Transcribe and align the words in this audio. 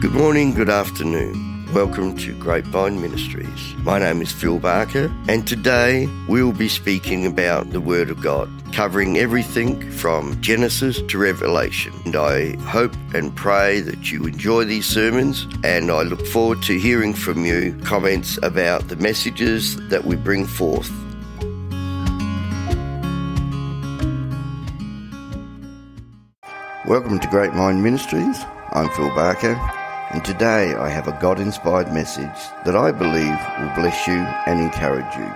Good 0.00 0.14
morning, 0.14 0.54
good 0.54 0.70
afternoon. 0.70 1.68
Welcome 1.74 2.16
to 2.16 2.34
Grapevine 2.38 3.02
Ministries. 3.02 3.74
My 3.80 3.98
name 3.98 4.22
is 4.22 4.32
Phil 4.32 4.58
Barker, 4.58 5.14
and 5.28 5.46
today 5.46 6.08
we 6.26 6.42
will 6.42 6.54
be 6.54 6.70
speaking 6.70 7.26
about 7.26 7.68
the 7.68 7.82
Word 7.82 8.08
of 8.08 8.22
God, 8.22 8.48
covering 8.72 9.18
everything 9.18 9.90
from 9.90 10.40
Genesis 10.40 11.02
to 11.02 11.18
Revelation. 11.18 11.92
And 12.06 12.16
I 12.16 12.56
hope 12.62 12.94
and 13.12 13.36
pray 13.36 13.80
that 13.80 14.10
you 14.10 14.24
enjoy 14.24 14.64
these 14.64 14.86
sermons, 14.86 15.46
and 15.64 15.90
I 15.90 16.00
look 16.04 16.26
forward 16.28 16.62
to 16.62 16.78
hearing 16.78 17.12
from 17.12 17.44
you 17.44 17.78
comments 17.84 18.38
about 18.42 18.88
the 18.88 18.96
messages 18.96 19.76
that 19.90 20.06
we 20.06 20.16
bring 20.16 20.46
forth. 20.46 20.90
Welcome 26.86 27.20
to 27.20 27.28
Grapevine 27.28 27.82
Ministries. 27.82 28.42
I'm 28.72 28.88
Phil 28.90 29.12
Barker, 29.16 29.60
and 30.12 30.24
today 30.24 30.74
I 30.74 30.88
have 30.88 31.06
a 31.06 31.18
God 31.20 31.38
inspired 31.38 31.92
message 31.92 32.40
that 32.64 32.74
I 32.74 32.90
believe 32.90 33.38
will 33.60 33.74
bless 33.76 34.08
you 34.08 34.14
and 34.46 34.60
encourage 34.60 35.14
you. 35.16 35.32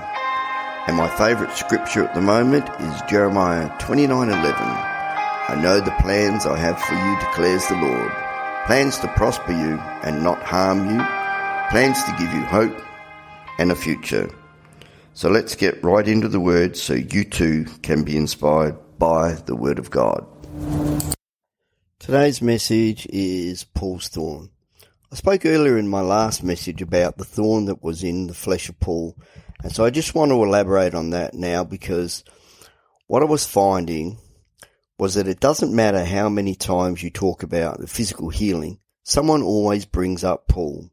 And 0.87 0.97
my 0.97 1.09
favourite 1.17 1.57
scripture 1.57 2.05
at 2.05 2.15
the 2.15 2.21
moment 2.21 2.69
is 2.81 3.03
Jeremiah 3.09 3.71
29:11. 3.79 4.35
I 5.47 5.55
know 5.63 5.79
the 5.79 5.95
plans 6.01 6.45
I 6.45 6.57
have 6.57 6.81
for 6.81 6.95
you, 6.95 7.19
declares 7.21 7.67
the 7.69 7.77
Lord. 7.77 8.11
Plans 8.67 8.99
to 8.99 9.09
prosper 9.09 9.53
you 9.53 9.79
and 10.03 10.25
not 10.25 10.43
harm 10.43 10.91
you, 10.91 11.01
plans 11.71 12.03
to 12.05 12.17
give 12.19 12.33
you 12.33 12.45
hope 12.45 12.77
and 13.59 13.71
a 13.71 13.77
future. 13.77 14.29
So 15.13 15.29
let's 15.29 15.55
get 15.55 15.85
right 15.85 16.09
into 16.09 16.29
the 16.29 16.41
word 16.41 16.77
so 16.77 16.95
you 16.95 17.23
too 17.23 17.67
can 17.83 18.03
be 18.03 18.17
inspired 18.17 18.77
by 18.99 19.35
the 19.35 19.55
word 19.55 19.79
of 19.79 19.91
God. 19.91 20.27
Today's 22.01 22.43
message 22.43 23.07
is 23.11 23.63
Paul's 23.63 24.09
thorn. 24.09 24.51
I 25.15 25.17
spoke 25.17 25.47
earlier 25.47 25.79
in 25.79 25.87
my 25.87 26.01
last 26.01 26.43
message 26.43 26.83
about 26.83 27.19
the 27.19 27.25
thorn 27.25 27.67
that 27.67 27.85
was 27.85 28.03
in 28.03 28.27
the 28.27 28.35
flesh 28.35 28.69
of 28.69 28.81
Paul, 28.81 29.17
and 29.63 29.73
so 29.73 29.85
I 29.85 29.91
just 29.91 30.13
want 30.13 30.33
to 30.33 30.43
elaborate 30.43 30.93
on 30.93 31.11
that 31.11 31.35
now 31.35 31.63
because 31.63 32.25
what 33.07 33.23
I 33.23 33.27
was 33.27 33.47
finding 33.47 34.19
was 34.99 35.15
that 35.15 35.29
it 35.29 35.39
doesn't 35.39 35.73
matter 35.73 36.05
how 36.05 36.29
many 36.29 36.57
times 36.57 37.01
you 37.01 37.11
talk 37.11 37.45
about 37.45 37.79
the 37.79 37.87
physical 37.87 38.29
healing, 38.29 38.81
someone 39.05 39.41
always 39.41 39.85
brings 39.85 40.25
up 40.25 40.49
Paul. 40.49 40.91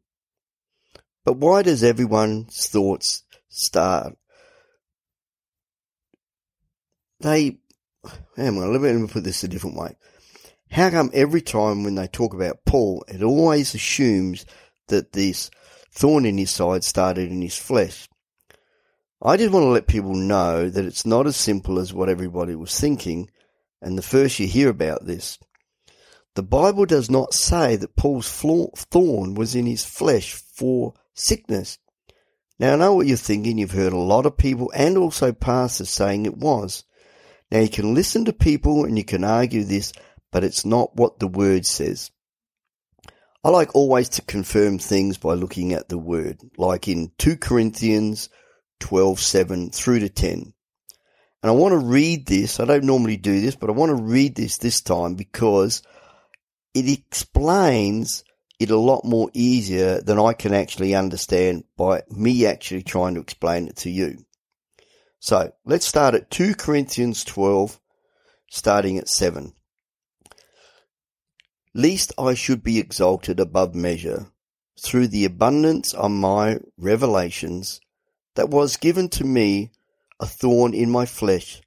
But 1.25 1.37
why 1.37 1.63
does 1.63 1.83
everyone's 1.83 2.67
thoughts 2.67 3.23
start? 3.49 4.15
They, 7.21 7.57
hang 8.37 8.59
on, 8.59 8.71
let 8.71 8.81
me, 8.81 8.91
let 8.91 9.01
me 9.01 9.07
put 9.07 9.23
this 9.23 9.43
a 9.43 9.47
different 9.47 9.77
way. 9.77 9.95
How 10.71 10.89
come 10.89 11.11
every 11.13 11.41
time 11.41 11.83
when 11.83 11.95
they 11.95 12.07
talk 12.07 12.33
about 12.33 12.63
Paul, 12.65 13.03
it 13.09 13.21
always 13.21 13.75
assumes 13.75 14.45
that 14.87 15.11
this 15.11 15.51
thorn 15.91 16.25
in 16.25 16.37
his 16.37 16.51
side 16.51 16.85
started 16.85 17.29
in 17.29 17.41
his 17.41 17.57
flesh? 17.57 18.07
I 19.21 19.35
just 19.35 19.51
want 19.51 19.65
to 19.65 19.69
let 19.69 19.87
people 19.87 20.15
know 20.15 20.69
that 20.69 20.85
it's 20.85 21.05
not 21.05 21.27
as 21.27 21.35
simple 21.35 21.77
as 21.77 21.93
what 21.93 22.07
everybody 22.07 22.55
was 22.55 22.79
thinking, 22.79 23.29
and 23.81 23.97
the 23.97 24.01
first 24.01 24.39
you 24.39 24.47
hear 24.47 24.69
about 24.69 25.05
this. 25.05 25.37
The 26.35 26.43
Bible 26.43 26.85
does 26.85 27.09
not 27.09 27.33
say 27.33 27.75
that 27.75 27.97
Paul's 27.97 28.31
thorn 28.31 29.35
was 29.35 29.53
in 29.55 29.65
his 29.65 29.83
flesh 29.83 30.31
for 30.31 30.93
sickness. 31.13 31.79
Now 32.57 32.73
I 32.73 32.75
know 32.77 32.93
what 32.93 33.07
you're 33.07 33.17
thinking. 33.17 33.57
You've 33.57 33.71
heard 33.71 33.91
a 33.91 33.97
lot 33.97 34.25
of 34.25 34.37
people 34.37 34.71
and 34.73 34.97
also 34.97 35.33
pastors 35.33 35.89
saying 35.89 36.25
it 36.25 36.37
was. 36.37 36.85
Now 37.51 37.59
you 37.59 37.69
can 37.69 37.93
listen 37.93 38.23
to 38.25 38.33
people 38.33 38.85
and 38.85 38.97
you 38.97 39.03
can 39.03 39.25
argue 39.25 39.65
this 39.65 39.91
but 40.31 40.43
it's 40.43 40.65
not 40.65 40.95
what 40.95 41.19
the 41.19 41.27
word 41.27 41.65
says. 41.65 42.11
I 43.43 43.49
like 43.49 43.75
always 43.75 44.09
to 44.09 44.21
confirm 44.21 44.77
things 44.77 45.17
by 45.17 45.33
looking 45.33 45.73
at 45.73 45.89
the 45.89 45.97
word, 45.97 46.39
like 46.57 46.87
in 46.87 47.11
2 47.17 47.37
Corinthians 47.37 48.29
12:7 48.79 49.73
through 49.73 49.99
to 49.99 50.09
10. 50.09 50.53
And 51.43 51.49
I 51.49 51.51
want 51.51 51.71
to 51.71 51.79
read 51.79 52.27
this. 52.27 52.59
I 52.59 52.65
don't 52.65 52.83
normally 52.83 53.17
do 53.17 53.41
this, 53.41 53.55
but 53.55 53.69
I 53.69 53.73
want 53.73 53.89
to 53.97 54.03
read 54.03 54.35
this 54.35 54.57
this 54.57 54.81
time 54.81 55.15
because 55.15 55.81
it 56.75 56.87
explains 56.87 58.23
it 58.59 58.69
a 58.69 58.77
lot 58.77 59.03
more 59.03 59.31
easier 59.33 60.01
than 60.01 60.19
I 60.19 60.33
can 60.33 60.53
actually 60.53 60.93
understand 60.93 61.63
by 61.75 62.03
me 62.09 62.45
actually 62.45 62.83
trying 62.83 63.15
to 63.15 63.21
explain 63.21 63.67
it 63.67 63.77
to 63.77 63.89
you. 63.89 64.23
So 65.19 65.51
let's 65.65 65.87
start 65.87 66.13
at 66.13 66.29
2 66.29 66.53
Corinthians 66.53 67.23
12, 67.23 67.79
starting 68.51 68.99
at 68.99 69.09
7 69.09 69.53
lest 71.73 72.11
I 72.17 72.33
should 72.33 72.63
be 72.63 72.79
exalted 72.79 73.39
above 73.39 73.73
measure 73.75 74.27
through 74.79 75.07
the 75.07 75.25
abundance 75.25 75.93
of 75.93 76.11
my 76.11 76.59
revelations, 76.77 77.79
that 78.35 78.49
was 78.49 78.77
given 78.77 79.09
to 79.09 79.23
me 79.23 79.71
a 80.19 80.25
thorn 80.25 80.73
in 80.73 80.89
my 80.89 81.05
flesh, 81.05 81.61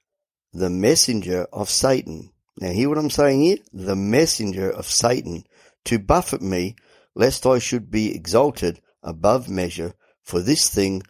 the 0.52 0.70
messenger 0.70 1.46
of 1.52 1.70
Satan. 1.70 2.30
Now 2.58 2.70
hear 2.70 2.88
what 2.88 2.98
I'm 2.98 3.10
saying 3.10 3.42
here? 3.42 3.58
The 3.72 3.96
messenger 3.96 4.70
of 4.70 4.86
Satan 4.86 5.44
to 5.84 5.98
buffet 5.98 6.40
me, 6.40 6.76
lest 7.14 7.46
I 7.46 7.58
should 7.58 7.90
be 7.90 8.14
exalted 8.14 8.80
above 9.02 9.48
measure. 9.48 9.94
For 10.22 10.40
this 10.40 10.70
thing 10.70 11.02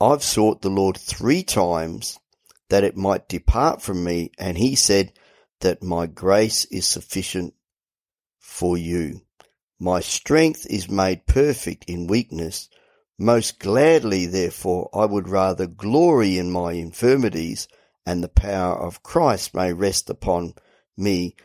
I've 0.00 0.22
sought 0.22 0.62
the 0.62 0.70
Lord 0.70 0.96
three 0.96 1.42
times 1.42 2.18
that 2.68 2.84
it 2.84 2.96
might 2.96 3.28
depart 3.28 3.82
from 3.82 4.04
me, 4.04 4.30
and 4.38 4.58
he 4.58 4.74
said 4.74 5.12
that 5.60 5.82
my 5.82 6.06
grace 6.06 6.64
is 6.66 6.86
sufficient 6.86 7.54
for 8.56 8.78
you. 8.78 9.20
My 9.78 10.00
strength 10.00 10.66
is 10.70 10.88
made 10.88 11.26
perfect 11.26 11.84
in 11.86 12.06
weakness. 12.06 12.70
Most 13.18 13.58
gladly, 13.58 14.24
therefore, 14.24 14.88
I 14.94 15.04
would 15.04 15.28
rather 15.28 15.66
glory 15.66 16.38
in 16.38 16.50
my 16.50 16.72
infirmities, 16.72 17.68
and 18.06 18.24
the 18.24 18.28
power 18.28 18.74
of 18.74 19.02
Christ 19.02 19.54
may 19.54 19.74
rest 19.74 20.08
upon 20.08 20.54
me. 20.96 21.36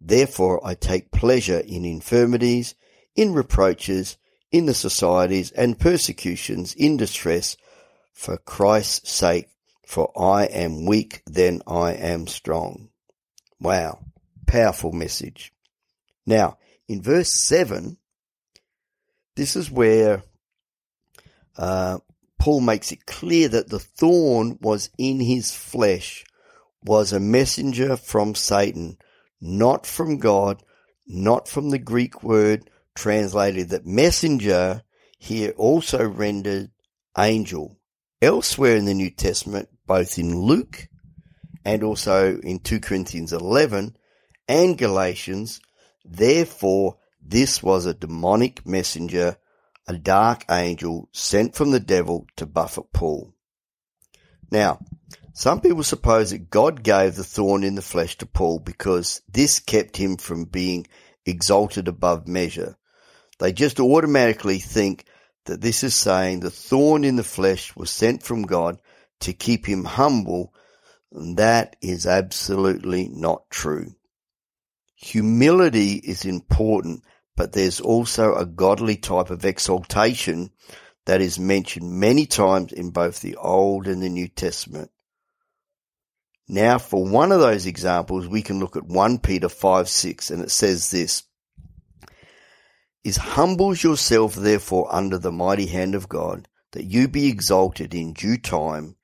Therefore, 0.00 0.60
I 0.66 0.74
take 0.74 1.12
pleasure 1.12 1.60
in 1.60 1.84
infirmities, 1.84 2.74
in 3.14 3.32
reproaches, 3.32 4.16
in 4.50 4.66
the 4.66 4.74
societies 4.74 5.52
and 5.52 5.78
persecutions, 5.78 6.74
in 6.74 6.96
distress, 6.96 7.56
for 8.12 8.38
Christ's 8.38 9.12
sake, 9.12 9.50
for 9.86 10.10
I 10.20 10.46
am 10.46 10.84
weak, 10.84 11.22
then 11.26 11.62
I 11.64 11.92
am 11.92 12.26
strong. 12.26 12.88
Wow. 13.60 14.00
Powerful 14.46 14.90
message. 14.90 15.52
Now, 16.26 16.58
in 16.88 17.02
verse 17.02 17.32
7, 17.32 17.96
this 19.36 19.54
is 19.54 19.70
where 19.70 20.22
uh, 21.56 21.98
Paul 22.38 22.60
makes 22.60 22.92
it 22.92 23.06
clear 23.06 23.48
that 23.48 23.68
the 23.68 23.78
thorn 23.78 24.58
was 24.60 24.90
in 24.98 25.20
his 25.20 25.54
flesh, 25.54 26.24
was 26.82 27.12
a 27.12 27.20
messenger 27.20 27.96
from 27.96 28.34
Satan, 28.34 28.98
not 29.40 29.86
from 29.86 30.18
God, 30.18 30.62
not 31.06 31.48
from 31.48 31.70
the 31.70 31.78
Greek 31.78 32.22
word 32.22 32.68
translated 32.94 33.68
that 33.68 33.86
messenger 33.86 34.82
here 35.18 35.52
also 35.56 36.06
rendered 36.06 36.70
angel. 37.16 37.78
Elsewhere 38.22 38.76
in 38.76 38.86
the 38.86 38.94
New 38.94 39.10
Testament, 39.10 39.68
both 39.86 40.18
in 40.18 40.40
Luke 40.40 40.88
and 41.64 41.82
also 41.82 42.38
in 42.38 42.60
2 42.60 42.80
Corinthians 42.80 43.32
11 43.32 43.96
and 44.48 44.78
Galatians, 44.78 45.60
Therefore, 46.08 46.98
this 47.20 47.62
was 47.62 47.84
a 47.84 47.94
demonic 47.94 48.64
messenger, 48.64 49.36
a 49.88 49.98
dark 49.98 50.44
angel 50.48 51.08
sent 51.12 51.56
from 51.56 51.72
the 51.72 51.80
devil 51.80 52.26
to 52.36 52.46
buffet 52.46 52.92
Paul. 52.92 53.34
Now, 54.50 54.78
some 55.32 55.60
people 55.60 55.82
suppose 55.82 56.30
that 56.30 56.48
God 56.48 56.84
gave 56.84 57.16
the 57.16 57.24
thorn 57.24 57.64
in 57.64 57.74
the 57.74 57.82
flesh 57.82 58.16
to 58.18 58.26
Paul 58.26 58.60
because 58.60 59.20
this 59.28 59.58
kept 59.58 59.96
him 59.96 60.16
from 60.16 60.44
being 60.44 60.86
exalted 61.26 61.88
above 61.88 62.28
measure. 62.28 62.76
They 63.40 63.52
just 63.52 63.80
automatically 63.80 64.60
think 64.60 65.04
that 65.46 65.60
this 65.60 65.82
is 65.82 65.96
saying 65.96 66.40
the 66.40 66.50
thorn 66.50 67.04
in 67.04 67.16
the 67.16 67.24
flesh 67.24 67.74
was 67.74 67.90
sent 67.90 68.22
from 68.22 68.44
God 68.44 68.80
to 69.20 69.32
keep 69.32 69.66
him 69.66 69.84
humble. 69.84 70.54
And 71.12 71.36
that 71.36 71.74
is 71.82 72.06
absolutely 72.06 73.08
not 73.08 73.50
true. 73.50 73.95
Humility 74.96 75.92
is 75.94 76.24
important, 76.24 77.04
but 77.36 77.52
there's 77.52 77.80
also 77.80 78.34
a 78.34 78.46
godly 78.46 78.96
type 78.96 79.30
of 79.30 79.44
exaltation 79.44 80.50
that 81.04 81.20
is 81.20 81.38
mentioned 81.38 81.90
many 81.90 82.26
times 82.26 82.72
in 82.72 82.90
both 82.90 83.20
the 83.20 83.36
Old 83.36 83.86
and 83.86 84.02
the 84.02 84.08
New 84.08 84.28
Testament. 84.28 84.90
Now, 86.48 86.78
for 86.78 87.04
one 87.04 87.30
of 87.30 87.40
those 87.40 87.66
examples, 87.66 88.26
we 88.26 88.40
can 88.40 88.58
look 88.58 88.76
at 88.76 88.86
1 88.86 89.18
Peter 89.18 89.48
5 89.48 89.88
6, 89.88 90.30
and 90.30 90.42
it 90.42 90.50
says 90.50 90.90
this 90.90 91.24
is 93.04 93.16
humbles 93.18 93.84
yourself 93.84 94.34
therefore 94.34 94.92
under 94.92 95.16
the 95.16 95.30
mighty 95.30 95.66
hand 95.66 95.94
of 95.94 96.08
God, 96.08 96.48
that 96.72 96.84
you 96.84 97.06
be 97.06 97.28
exalted 97.28 97.94
in 97.94 98.12
due 98.12 98.36
time. 98.36 98.96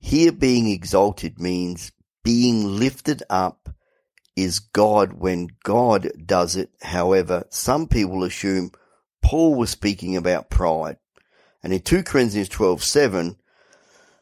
Here 0.00 0.32
being 0.32 0.68
exalted 0.68 1.38
means 1.38 1.92
being 2.24 2.78
lifted 2.78 3.22
up 3.30 3.68
is 4.36 4.58
God 4.58 5.14
when 5.14 5.48
God 5.62 6.10
does 6.24 6.56
it. 6.56 6.70
However, 6.82 7.44
some 7.50 7.86
people 7.86 8.24
assume 8.24 8.72
Paul 9.22 9.54
was 9.54 9.70
speaking 9.70 10.16
about 10.16 10.50
pride. 10.50 10.98
And 11.62 11.72
in 11.72 11.80
2 11.80 12.02
Corinthians 12.02 12.48
12:7, 12.48 13.36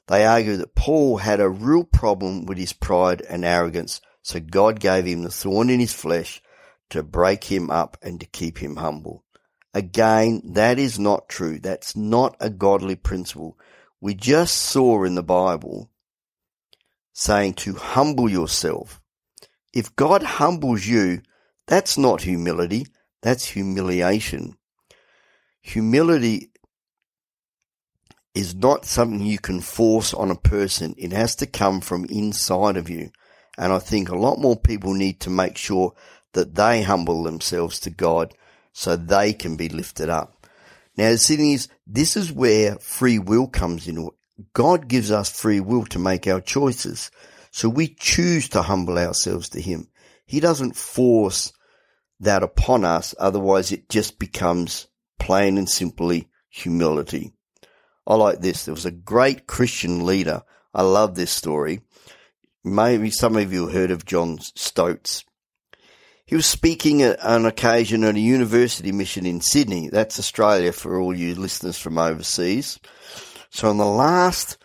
they 0.07 0.25
argue 0.25 0.57
that 0.57 0.75
Paul 0.75 1.19
had 1.19 1.41
a 1.41 1.49
real 1.49 1.85
problem 1.85 2.47
with 2.47 2.59
his 2.59 2.73
pride 2.73 3.23
and 3.23 3.45
arrogance, 3.45 4.01
so 4.23 4.41
God 4.41 4.81
gave 4.81 5.07
him 5.07 5.23
the 5.23 5.31
thorn 5.31 5.71
in 5.71 5.81
his 5.81 5.93
flesh 5.93 6.43
to 6.91 7.03
break 7.03 7.45
him 7.45 7.71
up 7.71 7.97
and 8.03 8.21
to 8.21 8.27
keep 8.27 8.59
him 8.59 8.77
humble. 8.77 9.25
Again, 9.75 10.43
that 10.53 10.79
is 10.79 10.99
not 10.99 11.29
true. 11.29 11.59
That's 11.59 11.97
not 11.97 12.37
a 12.39 12.51
godly 12.51 12.95
principle. 12.95 13.59
We 14.01 14.15
just 14.15 14.55
saw 14.55 15.05
in 15.05 15.15
the 15.15 15.23
Bible 15.23 15.91
saying 17.13 17.55
to 17.55 17.75
humble 17.75 18.29
yourself. 18.29 19.02
If 19.73 19.95
God 19.97 20.23
humbles 20.23 20.87
you, 20.87 21.23
that's 21.67 21.97
not 21.97 22.23
humility, 22.23 22.87
that's 23.23 23.47
humiliation. 23.47 24.57
Humility 25.63 26.51
is 28.35 28.55
not 28.55 28.85
something 28.85 29.25
you 29.25 29.39
can 29.39 29.61
force 29.61 30.15
on 30.15 30.31
a 30.31 30.37
person. 30.37 30.95
It 30.99 31.13
has 31.13 31.37
to 31.37 31.47
come 31.47 31.81
from 31.81 32.05
inside 32.07 32.77
of 32.77 32.89
you. 32.89 33.11
And 33.59 33.73
I 33.73 33.79
think 33.79 34.09
a 34.09 34.17
lot 34.17 34.39
more 34.39 34.57
people 34.57 34.95
need 34.95 35.21
to 35.21 35.31
make 35.31 35.57
sure 35.57 35.95
that 36.33 36.55
they 36.55 36.83
humble 36.83 37.23
themselves 37.23 37.79
to 37.81 37.91
God 37.91 38.35
so 38.73 38.97
they 38.97 39.35
can 39.35 39.57
be 39.57 39.69
lifted 39.69 40.09
up. 40.09 40.47
Now, 40.97 41.11
the 41.11 41.19
thing 41.19 41.53
is, 41.53 41.69
this 41.87 42.17
is 42.17 42.33
where 42.33 42.77
free 42.77 43.19
will 43.19 43.47
comes 43.47 43.87
in. 43.87 44.09
God 44.55 44.89
gives 44.89 45.11
us 45.11 45.31
free 45.31 45.61
will 45.61 45.85
to 45.87 45.99
make 45.99 46.27
our 46.27 46.41
choices. 46.41 47.11
So 47.53 47.69
we 47.69 47.89
choose 47.89 48.49
to 48.51 48.63
humble 48.63 48.99
ourselves 48.99 49.51
to 49.51 49.61
Him. 49.61 49.89
He 50.27 50.41
doesn't 50.41 50.75
force 50.75 51.53
that 52.19 52.43
upon 52.43 52.85
us. 52.85 53.15
Otherwise 53.19 53.71
it 53.71 53.89
just 53.89 54.19
becomes 54.19 54.89
plain 55.21 55.59
and 55.59 55.69
simply 55.69 56.29
humility. 56.49 57.33
I 58.07 58.15
like 58.15 58.41
this. 58.41 58.65
There 58.65 58.75
was 58.75 58.87
a 58.87 58.91
great 58.91 59.47
Christian 59.47 60.05
leader. 60.05 60.43
I 60.75 60.83
love 60.83 61.15
this 61.15 61.31
story. 61.31 61.83
Maybe 62.65 63.11
some 63.11 63.37
of 63.37 63.53
you 63.53 63.69
heard 63.69 63.91
of 63.91 64.07
John 64.07 64.39
Stott. 64.41 65.23
He 66.25 66.35
was 66.35 66.47
speaking 66.47 67.03
at 67.03 67.19
an 67.21 67.45
occasion 67.45 68.05
at 68.05 68.15
a 68.15 68.21
university 68.21 68.93
mission 68.93 69.27
in 69.27 69.43
Sydney. 69.43 69.91
That's 69.91 70.19
Australia 70.19 70.73
for 70.73 70.99
all 70.99 71.15
you 71.15 71.35
listeners 71.35 71.77
from 71.77 71.99
overseas. 71.99 72.81
So 73.51 73.69
on 73.69 73.77
the 73.77 73.85
last 73.85 74.57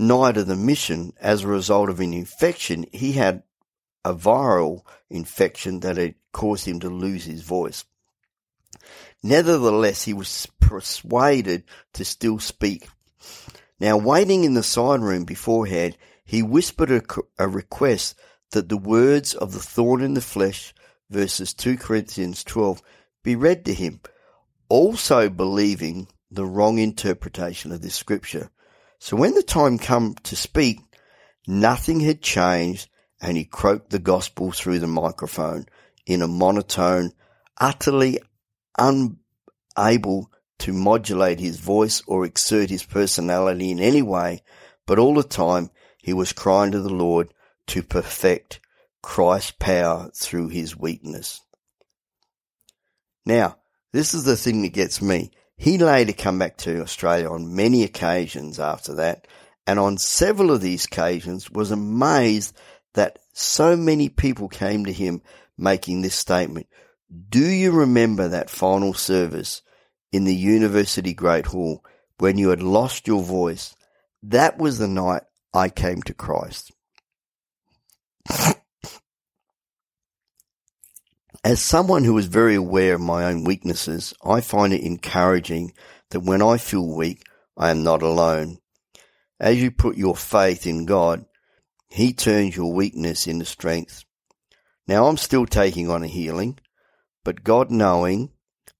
night 0.00 0.36
of 0.36 0.46
the 0.46 0.56
mission, 0.56 1.12
as 1.20 1.42
a 1.42 1.48
result 1.48 1.90
of 1.90 2.00
an 2.00 2.12
infection, 2.12 2.86
he 2.92 3.12
had 3.12 3.42
a 4.04 4.14
viral 4.14 4.82
infection 5.08 5.80
that 5.80 5.96
had 5.96 6.14
caused 6.32 6.66
him 6.66 6.80
to 6.80 6.88
lose 6.88 7.24
his 7.24 7.42
voice. 7.42 7.84
Nevertheless, 9.22 10.04
he 10.04 10.14
was 10.14 10.48
persuaded 10.60 11.64
to 11.92 12.04
still 12.04 12.38
speak. 12.38 12.88
Now, 13.78 13.98
waiting 13.98 14.44
in 14.44 14.54
the 14.54 14.62
side 14.62 15.00
room 15.00 15.24
beforehand, 15.24 15.96
he 16.24 16.42
whispered 16.42 16.90
a, 16.90 17.02
a 17.38 17.48
request 17.48 18.16
that 18.52 18.68
the 18.68 18.78
words 18.78 19.34
of 19.34 19.52
the 19.52 19.58
thorn 19.58 20.00
in 20.00 20.14
the 20.14 20.20
flesh, 20.20 20.74
verses 21.10 21.52
2 21.52 21.76
Corinthians 21.76 22.42
12, 22.44 22.80
be 23.22 23.36
read 23.36 23.64
to 23.66 23.74
him, 23.74 24.00
also 24.68 25.28
believing 25.28 26.08
the 26.30 26.46
wrong 26.46 26.78
interpretation 26.78 27.72
of 27.72 27.82
this 27.82 27.94
scripture. 27.94 28.50
So 29.00 29.16
when 29.16 29.34
the 29.34 29.42
time 29.42 29.78
came 29.78 30.14
to 30.24 30.36
speak, 30.36 30.78
nothing 31.48 32.00
had 32.00 32.20
changed 32.20 32.90
and 33.20 33.34
he 33.34 33.44
croaked 33.44 33.88
the 33.88 33.98
gospel 33.98 34.52
through 34.52 34.78
the 34.78 34.86
microphone 34.86 35.64
in 36.04 36.20
a 36.20 36.28
monotone, 36.28 37.12
utterly 37.58 38.18
unable 38.76 40.30
to 40.58 40.72
modulate 40.74 41.40
his 41.40 41.58
voice 41.58 42.02
or 42.06 42.26
exert 42.26 42.68
his 42.68 42.84
personality 42.84 43.70
in 43.70 43.80
any 43.80 44.02
way, 44.02 44.42
but 44.86 44.98
all 44.98 45.14
the 45.14 45.22
time 45.22 45.70
he 45.96 46.12
was 46.12 46.34
crying 46.34 46.72
to 46.72 46.80
the 46.80 46.92
Lord 46.92 47.32
to 47.68 47.82
perfect 47.82 48.60
Christ's 49.02 49.52
power 49.52 50.10
through 50.14 50.48
his 50.48 50.76
weakness. 50.76 51.40
Now, 53.24 53.56
this 53.92 54.12
is 54.12 54.24
the 54.24 54.36
thing 54.36 54.60
that 54.62 54.74
gets 54.74 55.00
me. 55.00 55.30
He 55.60 55.76
later 55.76 56.14
came 56.14 56.38
back 56.38 56.56
to 56.58 56.80
Australia 56.80 57.28
on 57.28 57.54
many 57.54 57.82
occasions 57.82 58.58
after 58.58 58.94
that, 58.94 59.26
and 59.66 59.78
on 59.78 59.98
several 59.98 60.50
of 60.50 60.62
these 60.62 60.86
occasions 60.86 61.50
was 61.50 61.70
amazed 61.70 62.56
that 62.94 63.18
so 63.34 63.76
many 63.76 64.08
people 64.08 64.48
came 64.48 64.86
to 64.86 64.92
him 64.92 65.20
making 65.58 66.00
this 66.00 66.14
statement. 66.14 66.66
Do 67.28 67.44
you 67.44 67.72
remember 67.72 68.28
that 68.28 68.48
final 68.48 68.94
service 68.94 69.60
in 70.10 70.24
the 70.24 70.34
University 70.34 71.12
Great 71.12 71.44
Hall 71.44 71.84
when 72.16 72.38
you 72.38 72.48
had 72.48 72.62
lost 72.62 73.06
your 73.06 73.22
voice? 73.22 73.76
That 74.22 74.56
was 74.56 74.78
the 74.78 74.88
night 74.88 75.24
I 75.52 75.68
came 75.68 76.00
to 76.04 76.14
Christ. 76.14 76.72
As 81.42 81.62
someone 81.62 82.04
who 82.04 82.18
is 82.18 82.26
very 82.26 82.54
aware 82.54 82.94
of 82.94 83.00
my 83.00 83.24
own 83.24 83.44
weaknesses, 83.44 84.12
I 84.22 84.42
find 84.42 84.74
it 84.74 84.82
encouraging 84.82 85.72
that 86.10 86.20
when 86.20 86.42
I 86.42 86.58
feel 86.58 86.86
weak, 86.86 87.22
I 87.56 87.70
am 87.70 87.82
not 87.82 88.02
alone. 88.02 88.58
As 89.38 89.60
you 89.60 89.70
put 89.70 89.96
your 89.96 90.14
faith 90.14 90.66
in 90.66 90.84
God, 90.84 91.24
he 91.88 92.12
turns 92.12 92.56
your 92.56 92.74
weakness 92.74 93.26
into 93.26 93.46
strength. 93.46 94.04
Now 94.86 95.06
I'm 95.06 95.16
still 95.16 95.46
taking 95.46 95.88
on 95.88 96.02
a 96.02 96.08
healing, 96.08 96.58
but 97.24 97.42
God 97.42 97.70
knowing 97.70 98.32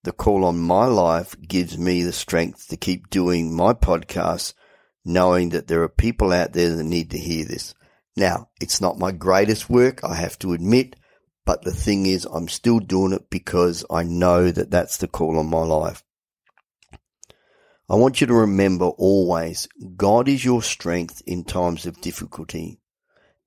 the 0.05 0.13
call 0.13 0.45
on 0.45 0.59
my 0.59 0.85
life 0.85 1.35
gives 1.41 1.79
me 1.79 2.03
the 2.03 2.13
strength 2.13 2.69
to 2.69 2.77
keep 2.77 3.09
doing 3.09 3.57
my 3.57 3.73
podcast, 3.73 4.53
knowing 5.03 5.49
that 5.51 5.67
there 5.67 5.83
are 5.83 5.89
people 5.89 6.31
out 6.31 6.53
there 6.53 6.77
that 6.77 6.85
need 6.85 7.11
to 7.13 7.19
hear 7.19 7.47
this. 7.47 7.75
Now, 8.17 8.51
it's 8.61 8.83
not 8.83 8.99
my 8.99 9.13
greatest 9.13 9.71
work, 9.71 10.05
I 10.05 10.17
have 10.17 10.39
to 10.41 10.53
admit, 10.53 10.97
but 11.45 11.63
the 11.63 11.73
thing 11.73 12.07
is, 12.07 12.25
I'm 12.25 12.49
still 12.49 12.79
doing 12.79 13.13
it 13.13 13.31
because 13.31 13.85
I 13.91 14.03
know 14.03 14.51
that 14.51 14.71
that's 14.71 14.99
the 14.99 15.09
call 15.09 15.39
on 15.39 15.47
my 15.47 15.63
life. 15.63 16.03
I 17.89 17.97
want 17.97 18.21
you 18.21 18.27
to 18.29 18.35
remember 18.35 18.87
always, 18.87 19.67
God 19.97 20.29
is 20.29 20.45
your 20.45 20.63
strength 20.63 21.23
in 21.27 21.45
times 21.45 21.87
of 21.87 22.01
difficulty 22.01 22.81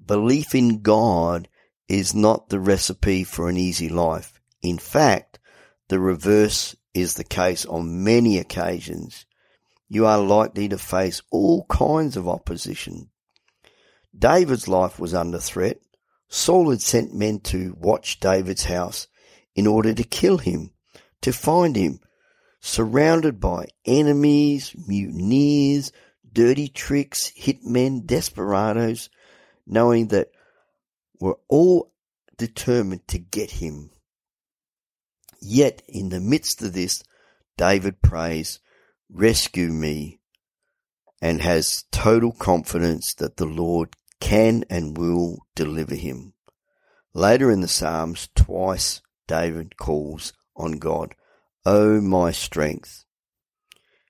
belief 0.06 0.54
in 0.54 0.82
God 0.82 1.48
is 1.88 2.14
not 2.14 2.50
the 2.50 2.60
recipe 2.60 3.24
for 3.24 3.50
an 3.50 3.58
easy 3.58 3.90
life. 3.90 4.40
In 4.62 4.78
fact, 4.78 5.40
the 5.90 6.00
reverse 6.00 6.76
is 6.94 7.14
the 7.14 7.24
case 7.24 7.66
on 7.66 8.04
many 8.04 8.38
occasions. 8.38 9.26
You 9.90 10.06
are 10.06 10.20
likely 10.20 10.70
to 10.70 10.78
face 10.78 11.22
all 11.32 11.66
kinds 11.66 12.18
of 12.18 12.28
opposition. 12.28 13.10
David's 14.18 14.68
life 14.68 15.00
was 15.00 15.14
under 15.14 15.40
threat. 15.40 15.80
Saul 16.34 16.72
had 16.72 16.82
sent 16.82 17.14
men 17.14 17.42
to 17.42 17.78
watch 17.80 18.20
David's 18.20 18.64
house 18.64 19.08
in 19.54 19.68
order 19.68 19.94
to 19.94 20.04
kill 20.04 20.40
him, 20.40 20.72
to 21.22 21.32
find 21.32 21.76
him, 21.76 22.00
surrounded 22.60 23.40
by 23.40 23.68
enemies, 23.86 24.76
mutineers, 24.88 25.92
dirty 26.34 26.68
tricks, 26.70 27.32
hitmen, 27.38 28.08
desperados, 28.08 29.12
knowing 29.68 30.08
that 30.08 30.32
we're 31.20 31.36
all 31.50 31.92
determined 32.36 33.08
to 33.10 33.20
get 33.20 33.52
him. 33.52 33.92
Yet, 35.40 35.84
in 35.88 36.10
the 36.10 36.20
midst 36.20 36.64
of 36.64 36.74
this, 36.74 37.04
David 37.58 38.02
prays, 38.02 38.60
Rescue 39.08 39.70
me, 39.70 40.20
and 41.22 41.44
has 41.44 41.86
total 41.92 42.32
confidence 42.32 43.14
that 43.20 43.38
the 43.38 43.46
Lord 43.46 43.96
can 44.24 44.64
and 44.70 44.98
will 44.98 45.46
deliver 45.54 45.96
him. 45.96 46.34
Later 47.14 47.52
in 47.52 47.60
the 47.60 47.68
Psalms, 47.68 48.30
twice 48.34 49.02
David 49.28 49.76
calls 49.76 50.32
on 50.56 50.80
God, 50.80 51.14
O 51.66 52.00
my 52.00 52.32
strength. 52.32 53.04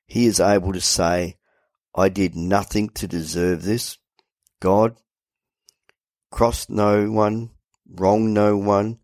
He 0.05 0.27
is 0.27 0.39
able 0.39 0.71
to 0.73 0.79
say, 0.79 1.37
I 1.95 2.09
did 2.09 2.35
nothing 2.35 2.89
to 2.89 3.07
deserve 3.07 3.63
this. 3.63 3.97
God, 4.59 4.97
crossed 6.31 6.69
no 6.69 7.09
one, 7.09 7.49
wronged 7.89 8.35
no 8.35 8.55
one, 8.55 8.99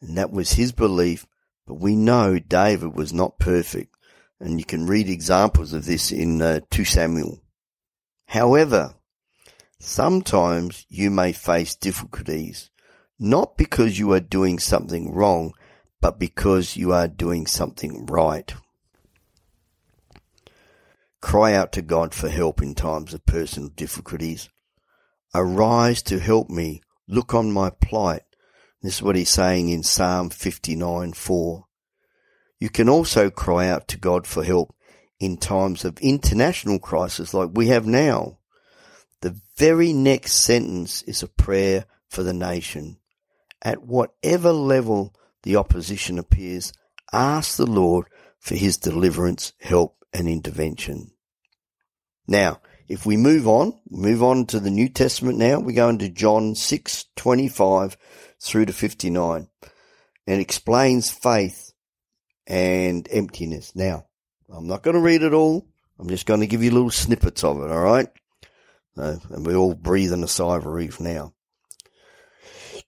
and 0.00 0.16
that 0.16 0.32
was 0.32 0.54
his 0.54 0.72
belief. 0.72 1.26
But 1.66 1.74
we 1.74 1.94
know 1.94 2.38
David 2.38 2.96
was 2.96 3.12
not 3.12 3.38
perfect, 3.38 3.94
and 4.40 4.58
you 4.58 4.64
can 4.64 4.86
read 4.86 5.10
examples 5.10 5.74
of 5.74 5.84
this 5.84 6.10
in 6.10 6.40
uh, 6.40 6.60
2 6.70 6.84
Samuel. 6.86 7.42
However, 8.28 8.94
sometimes 9.84 10.86
you 10.88 11.10
may 11.10 11.32
face 11.32 11.74
difficulties, 11.74 12.70
not 13.18 13.56
because 13.56 13.98
you 13.98 14.12
are 14.12 14.20
doing 14.20 14.58
something 14.58 15.12
wrong, 15.12 15.52
but 16.00 16.18
because 16.18 16.76
you 16.76 16.92
are 16.92 17.08
doing 17.08 17.46
something 17.46 18.06
right. 18.06 18.54
Cry 21.20 21.54
out 21.54 21.72
to 21.72 21.82
God 21.82 22.12
for 22.14 22.28
help 22.28 22.60
in 22.60 22.74
times 22.74 23.14
of 23.14 23.24
personal 23.24 23.70
difficulties. 23.70 24.50
Arise 25.34 26.02
to 26.02 26.18
help 26.18 26.50
me. 26.50 26.82
Look 27.08 27.34
on 27.34 27.50
my 27.50 27.70
plight. 27.70 28.22
This 28.82 28.96
is 28.96 29.02
what 29.02 29.16
he's 29.16 29.30
saying 29.30 29.70
in 29.70 29.82
Psalm 29.82 30.30
59 30.30 31.14
4. 31.14 31.64
You 32.60 32.68
can 32.68 32.88
also 32.88 33.30
cry 33.30 33.68
out 33.68 33.88
to 33.88 33.96
God 33.96 34.26
for 34.26 34.44
help 34.44 34.74
in 35.18 35.38
times 35.38 35.84
of 35.84 35.98
international 36.00 36.78
crisis 36.78 37.32
like 37.32 37.50
we 37.54 37.68
have 37.68 37.86
now. 37.86 38.38
The 39.24 39.40
very 39.56 39.94
next 39.94 40.32
sentence 40.32 41.00
is 41.00 41.22
a 41.22 41.28
prayer 41.28 41.86
for 42.10 42.22
the 42.22 42.34
nation. 42.34 42.98
At 43.62 43.82
whatever 43.82 44.52
level 44.52 45.14
the 45.44 45.56
opposition 45.56 46.18
appears, 46.18 46.74
ask 47.10 47.56
the 47.56 47.64
Lord 47.64 48.08
for 48.38 48.54
his 48.54 48.76
deliverance, 48.76 49.54
help, 49.58 49.96
and 50.12 50.28
intervention. 50.28 51.12
Now, 52.28 52.60
if 52.86 53.06
we 53.06 53.16
move 53.16 53.48
on, 53.48 53.80
move 53.88 54.22
on 54.22 54.44
to 54.48 54.60
the 54.60 54.68
New 54.68 54.90
Testament 54.90 55.38
now, 55.38 55.58
we 55.58 55.72
go 55.72 55.88
into 55.88 56.10
John 56.10 56.54
6, 56.54 57.06
25 57.16 57.96
through 58.38 58.66
to 58.66 58.74
59 58.74 59.48
and 60.26 60.38
explains 60.38 61.10
faith 61.10 61.72
and 62.46 63.08
emptiness. 63.10 63.74
Now, 63.74 64.04
I'm 64.50 64.66
not 64.66 64.82
going 64.82 64.96
to 64.96 65.00
read 65.00 65.22
it 65.22 65.32
all. 65.32 65.66
I'm 65.98 66.10
just 66.10 66.26
going 66.26 66.40
to 66.40 66.46
give 66.46 66.62
you 66.62 66.72
little 66.72 66.90
snippets 66.90 67.42
of 67.42 67.56
it, 67.62 67.70
alright? 67.70 68.10
And 68.96 69.46
we're 69.46 69.56
all 69.56 69.74
breathing 69.74 70.22
a 70.22 70.28
sigh 70.28 70.56
of 70.56 70.66
relief 70.66 71.00
now. 71.00 71.32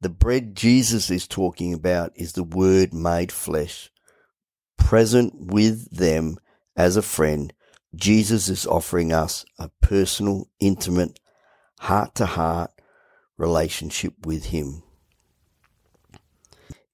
The 0.00 0.10
bread 0.10 0.54
Jesus 0.54 1.10
is 1.10 1.26
talking 1.26 1.74
about 1.74 2.12
is 2.14 2.34
the 2.34 2.44
Word 2.44 2.94
made 2.94 3.32
flesh, 3.32 3.90
present 4.76 5.34
with 5.36 5.90
them 5.90 6.38
as 6.78 6.96
a 6.96 7.02
friend, 7.02 7.52
Jesus 7.94 8.48
is 8.48 8.64
offering 8.64 9.12
us 9.12 9.44
a 9.58 9.68
personal, 9.82 10.48
intimate, 10.60 11.18
heart 11.80 12.14
to 12.14 12.26
heart 12.26 12.70
relationship 13.36 14.14
with 14.24 14.46
Him. 14.46 14.84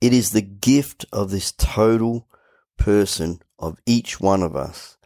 It 0.00 0.14
is 0.14 0.30
the 0.30 0.42
gift 0.42 1.04
of 1.12 1.30
this 1.30 1.52
total 1.52 2.26
person 2.78 3.40
of 3.58 3.78
each 3.84 4.18
one 4.20 4.42
of 4.42 4.56
us. 4.56 4.96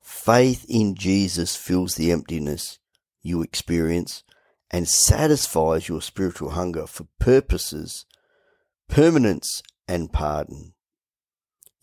Faith 0.00 0.64
in 0.68 0.94
Jesus 0.94 1.54
fills 1.54 1.94
the 1.94 2.10
emptiness 2.10 2.78
you 3.20 3.42
experience 3.42 4.24
and 4.70 4.88
satisfies 4.88 5.88
your 5.88 6.00
spiritual 6.00 6.50
hunger 6.50 6.86
for 6.86 7.06
purposes, 7.18 8.06
permanence, 8.88 9.62
and 9.86 10.10
pardon. 10.10 10.72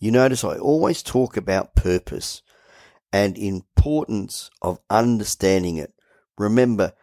You 0.00 0.10
notice 0.10 0.42
I 0.44 0.56
always 0.56 1.02
talk 1.02 1.36
about 1.36 1.74
purpose 1.74 2.40
and 3.12 3.36
importance 3.36 4.50
of 4.62 4.80
understanding 4.88 5.76
it. 5.76 5.92
Remember, 6.38 6.94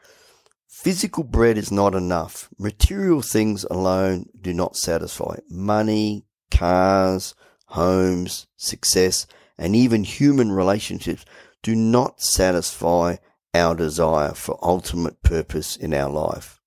physical 0.67 1.23
bread 1.23 1.59
is 1.59 1.71
not 1.71 1.93
enough. 1.93 2.49
Material 2.57 3.21
things 3.21 3.65
alone 3.69 4.29
do 4.41 4.51
not 4.51 4.75
satisfy. 4.75 5.37
Money, 5.47 6.25
cars, 6.49 7.35
homes, 7.67 8.47
success, 8.55 9.27
and 9.59 9.75
even 9.75 10.03
human 10.03 10.51
relationships 10.51 11.23
do 11.61 11.75
not 11.75 12.19
satisfy 12.19 13.17
our 13.53 13.75
desire 13.75 14.33
for 14.33 14.57
ultimate 14.63 15.21
purpose 15.21 15.75
in 15.75 15.93
our 15.93 16.09
life. 16.09 16.61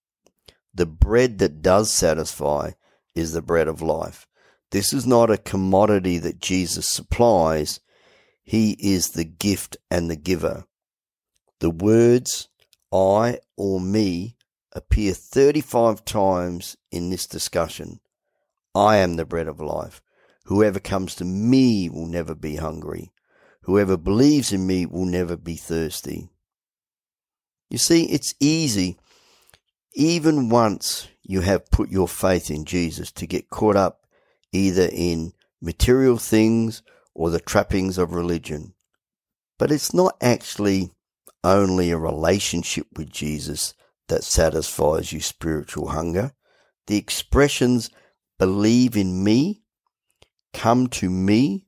The 0.73 0.87
bread 0.87 1.39
that 1.39 1.61
does 1.61 1.91
satisfy 1.91 2.73
is 3.17 3.33
the 3.33 3.43
bread 3.43 3.67
of 3.67 3.83
life. 3.83 4.29
This 4.71 4.93
is 4.93 5.07
not 5.07 5.31
a 5.31 5.39
commodity 5.39 6.19
that 6.19 6.41
Jesus 6.41 6.89
supplies. 6.89 7.81
He 8.43 8.73
is 8.79 9.11
the 9.11 9.25
gift 9.25 9.77
and 9.91 10.11
the 10.11 10.17
giver. 10.17 10.65
The 11.59 11.71
words 11.71 12.49
I 12.93 13.39
or 13.57 13.81
me 13.81 14.37
appear 14.73 15.13
35 15.13 16.05
times 16.05 16.77
in 16.91 17.11
this 17.11 17.27
discussion. 17.27 18.01
I 18.75 18.99
am 18.99 19.17
the 19.17 19.25
bread 19.25 19.49
of 19.49 19.61
life. 19.61 20.01
Whoever 20.45 20.81
comes 20.81 21.15
to 21.17 21.25
me 21.25 21.89
will 21.89 22.07
never 22.07 22.35
be 22.35 22.57
hungry. 22.57 23.13
Whoever 23.63 23.97
believes 23.97 24.53
in 24.53 24.67
me 24.67 24.87
will 24.87 25.05
never 25.05 25.37
be 25.37 25.57
thirsty. 25.57 26.29
You 27.69 27.79
see, 27.79 28.05
it's 28.07 28.35
easy, 28.41 28.99
even 29.95 30.49
once 30.49 31.09
you 31.23 31.43
have 31.43 31.71
put 31.71 31.91
your 31.91 32.09
faith 32.09 32.51
in 32.51 32.65
Jesus, 32.65 33.13
to 33.13 33.27
get 33.27 33.51
caught 33.51 33.77
up 33.77 34.00
either 34.53 34.89
in 34.93 35.33
material 35.61 36.17
things 36.17 36.83
or 37.15 37.31
the 37.31 37.41
trappings 37.41 37.99
of 37.99 38.13
religion. 38.13 38.75
But 39.59 39.71
it's 39.71 39.93
not 39.93 40.17
actually 40.21 40.91
only 41.45 41.91
a 41.91 41.99
relationship 41.99 42.87
with 42.97 43.11
Jesus 43.11 43.75
that 44.09 44.25
satisfies 44.25 45.13
your 45.13 45.23
spiritual 45.23 45.89
hunger. 45.89 46.33
The 46.87 46.97
expressions 46.97 47.91
believe 48.39 48.97
in 48.97 49.23
me, 49.23 49.63
come 50.53 50.89
to 50.89 51.11
me, 51.11 51.67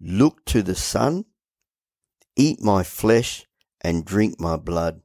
look 0.00 0.44
to 0.46 0.62
the 0.62 0.74
Son, 0.74 1.26
eat 2.36 2.60
my 2.60 2.82
flesh, 2.82 3.46
and 3.82 4.04
drink 4.04 4.40
my 4.40 4.56
blood 4.56 5.02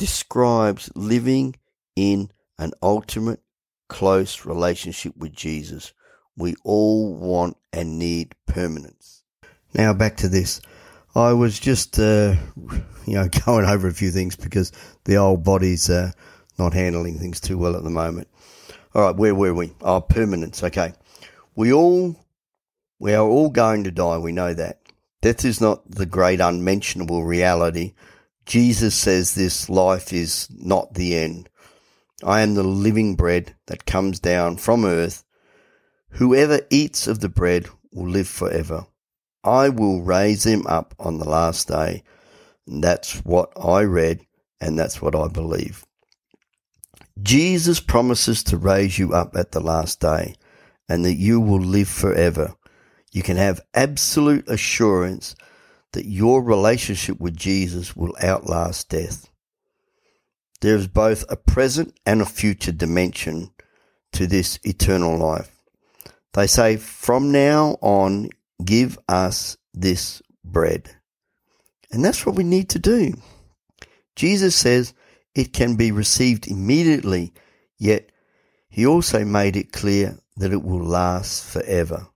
describes 0.00 0.90
living 0.94 1.54
in 1.94 2.30
an 2.58 2.72
ultimate 2.82 3.42
close 3.90 4.46
relationship 4.46 5.14
with 5.16 5.34
Jesus. 5.34 5.92
We 6.36 6.54
all 6.64 7.12
want 7.12 7.58
and 7.72 7.98
need 7.98 8.34
permanence. 8.46 9.22
Now 9.74 9.92
back 9.92 10.16
to 10.18 10.28
this. 10.28 10.62
I 11.14 11.32
was 11.32 11.58
just, 11.58 11.98
uh, 11.98 12.36
you 13.04 13.14
know, 13.14 13.28
going 13.44 13.66
over 13.66 13.88
a 13.88 13.92
few 13.92 14.10
things 14.10 14.36
because 14.36 14.72
the 15.04 15.16
old 15.16 15.44
body's 15.44 15.90
uh, 15.90 16.12
not 16.58 16.72
handling 16.72 17.18
things 17.18 17.40
too 17.40 17.58
well 17.58 17.76
at 17.76 17.82
the 17.82 17.90
moment. 17.90 18.28
All 18.94 19.02
right, 19.02 19.16
where 19.16 19.34
were 19.34 19.52
we? 19.52 19.72
Oh, 19.82 20.00
permanence. 20.00 20.62
Okay, 20.62 20.94
we 21.54 21.72
all, 21.72 22.16
we 22.98 23.12
are 23.12 23.26
all 23.26 23.50
going 23.50 23.84
to 23.84 23.90
die. 23.90 24.18
We 24.18 24.32
know 24.32 24.54
that. 24.54 24.80
Death 25.20 25.44
is 25.44 25.60
not 25.60 25.82
the 25.90 26.06
great 26.06 26.40
unmentionable 26.40 27.24
reality. 27.24 27.92
Jesus 28.46 28.94
says 28.94 29.34
this 29.34 29.68
life 29.68 30.12
is 30.12 30.48
not 30.50 30.94
the 30.94 31.16
end. 31.16 31.49
I 32.24 32.42
am 32.42 32.54
the 32.54 32.62
living 32.62 33.16
bread 33.16 33.54
that 33.66 33.86
comes 33.86 34.20
down 34.20 34.56
from 34.56 34.84
earth. 34.84 35.24
Whoever 36.10 36.60
eats 36.70 37.06
of 37.06 37.20
the 37.20 37.28
bread 37.28 37.68
will 37.92 38.08
live 38.08 38.28
forever. 38.28 38.86
I 39.42 39.68
will 39.68 40.02
raise 40.02 40.44
them 40.44 40.66
up 40.66 40.94
on 40.98 41.18
the 41.18 41.28
last 41.28 41.68
day. 41.68 42.02
And 42.66 42.84
that's 42.84 43.24
what 43.24 43.52
I 43.56 43.82
read, 43.82 44.20
and 44.60 44.78
that's 44.78 45.00
what 45.00 45.14
I 45.14 45.28
believe. 45.28 45.84
Jesus 47.22 47.80
promises 47.80 48.42
to 48.44 48.56
raise 48.56 48.98
you 48.98 49.12
up 49.12 49.36
at 49.36 49.52
the 49.52 49.60
last 49.60 50.00
day 50.00 50.34
and 50.88 51.04
that 51.04 51.14
you 51.14 51.40
will 51.40 51.60
live 51.60 51.88
forever. 51.88 52.54
You 53.12 53.22
can 53.22 53.36
have 53.36 53.60
absolute 53.74 54.48
assurance 54.48 55.34
that 55.92 56.06
your 56.06 56.42
relationship 56.42 57.20
with 57.20 57.36
Jesus 57.36 57.96
will 57.96 58.14
outlast 58.22 58.88
death. 58.88 59.29
There 60.60 60.76
is 60.76 60.86
both 60.86 61.24
a 61.28 61.36
present 61.36 61.98
and 62.04 62.20
a 62.20 62.26
future 62.26 62.72
dimension 62.72 63.50
to 64.12 64.26
this 64.26 64.58
eternal 64.62 65.16
life. 65.16 65.50
They 66.34 66.46
say, 66.46 66.76
from 66.76 67.32
now 67.32 67.78
on, 67.80 68.30
give 68.64 68.98
us 69.08 69.56
this 69.72 70.22
bread. 70.44 70.90
And 71.90 72.04
that's 72.04 72.24
what 72.24 72.36
we 72.36 72.44
need 72.44 72.68
to 72.70 72.78
do. 72.78 73.14
Jesus 74.16 74.54
says 74.54 74.94
it 75.34 75.52
can 75.52 75.76
be 75.76 75.92
received 75.92 76.46
immediately, 76.46 77.32
yet 77.78 78.10
he 78.68 78.86
also 78.86 79.24
made 79.24 79.56
it 79.56 79.72
clear 79.72 80.18
that 80.36 80.52
it 80.52 80.62
will 80.62 80.84
last 80.84 81.44
forever. 81.44 82.06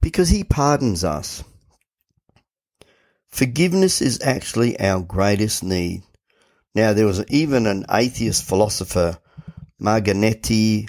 Because 0.00 0.28
he 0.28 0.44
pardons 0.44 1.04
us. 1.04 1.42
Forgiveness 3.28 4.00
is 4.00 4.22
actually 4.22 4.78
our 4.80 5.00
greatest 5.00 5.62
need. 5.62 6.02
Now, 6.76 6.92
there 6.92 7.06
was 7.06 7.24
even 7.30 7.66
an 7.66 7.86
atheist 7.90 8.44
philosopher, 8.44 9.18
Marganetti 9.80 10.86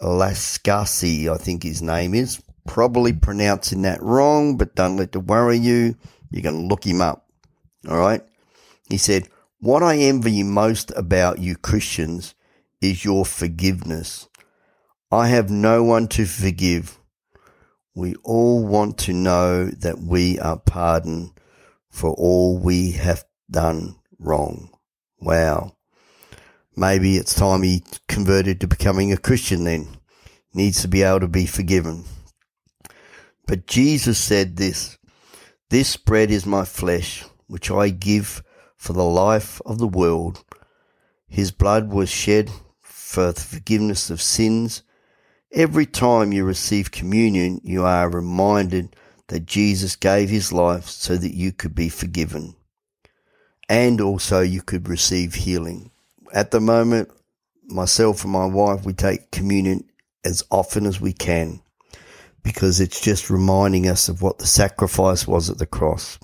Lascasi, 0.00 1.28
I 1.28 1.36
think 1.38 1.64
his 1.64 1.82
name 1.82 2.14
is. 2.14 2.40
Probably 2.68 3.12
pronouncing 3.12 3.82
that 3.82 4.00
wrong, 4.00 4.56
but 4.56 4.76
don't 4.76 4.96
let 4.96 5.16
it 5.16 5.18
worry 5.18 5.58
you. 5.58 5.96
You 6.30 6.40
can 6.40 6.68
look 6.68 6.86
him 6.86 7.00
up. 7.00 7.26
All 7.88 7.96
right. 7.96 8.22
He 8.88 8.96
said, 8.96 9.28
What 9.58 9.82
I 9.82 9.96
envy 9.96 10.44
most 10.44 10.92
about 10.94 11.40
you 11.40 11.56
Christians 11.56 12.36
is 12.80 13.04
your 13.04 13.24
forgiveness. 13.24 14.28
I 15.10 15.26
have 15.26 15.50
no 15.50 15.82
one 15.82 16.06
to 16.10 16.26
forgive. 16.26 16.96
We 17.92 18.14
all 18.22 18.64
want 18.64 18.98
to 18.98 19.12
know 19.12 19.66
that 19.66 19.98
we 19.98 20.38
are 20.38 20.60
pardoned 20.60 21.32
for 21.90 22.12
all 22.12 22.56
we 22.56 22.92
have 22.92 23.24
done 23.50 23.96
wrong. 24.20 24.70
Wow. 25.24 25.72
Maybe 26.76 27.16
it's 27.16 27.34
time 27.34 27.62
he 27.62 27.82
converted 28.08 28.60
to 28.60 28.66
becoming 28.66 29.10
a 29.10 29.16
Christian 29.16 29.64
then. 29.64 29.88
Needs 30.52 30.82
to 30.82 30.88
be 30.88 31.02
able 31.02 31.20
to 31.20 31.28
be 31.28 31.46
forgiven. 31.46 32.04
But 33.46 33.66
Jesus 33.66 34.18
said 34.18 34.56
this, 34.56 34.98
this 35.70 35.96
bread 35.96 36.30
is 36.30 36.44
my 36.44 36.66
flesh, 36.66 37.24
which 37.46 37.70
I 37.70 37.88
give 37.88 38.42
for 38.76 38.92
the 38.92 39.02
life 39.02 39.62
of 39.64 39.78
the 39.78 39.88
world. 39.88 40.44
His 41.26 41.50
blood 41.50 41.90
was 41.90 42.10
shed 42.10 42.50
for 42.82 43.32
the 43.32 43.40
forgiveness 43.40 44.10
of 44.10 44.20
sins. 44.20 44.82
Every 45.52 45.86
time 45.86 46.32
you 46.32 46.44
receive 46.44 46.90
communion, 46.90 47.62
you 47.64 47.82
are 47.86 48.10
reminded 48.10 48.94
that 49.28 49.46
Jesus 49.46 49.96
gave 49.96 50.28
his 50.28 50.52
life 50.52 50.84
so 50.84 51.16
that 51.16 51.34
you 51.34 51.50
could 51.50 51.74
be 51.74 51.88
forgiven 51.88 52.56
and 53.68 54.00
also 54.00 54.40
you 54.40 54.62
could 54.62 54.88
receive 54.88 55.34
healing. 55.34 55.90
At 56.32 56.50
the 56.50 56.60
moment, 56.60 57.10
myself 57.66 58.24
and 58.24 58.32
my 58.32 58.46
wife, 58.46 58.84
we 58.84 58.92
take 58.92 59.30
communion 59.30 59.84
as 60.24 60.42
often 60.50 60.86
as 60.86 61.00
we 61.00 61.12
can 61.12 61.60
because 62.42 62.80
it's 62.80 63.00
just 63.00 63.30
reminding 63.30 63.88
us 63.88 64.08
of 64.08 64.22
what 64.22 64.38
the 64.38 64.46
sacrifice 64.46 65.26
was 65.26 65.48
at 65.48 65.58
the 65.58 65.66
cross. 65.66 66.18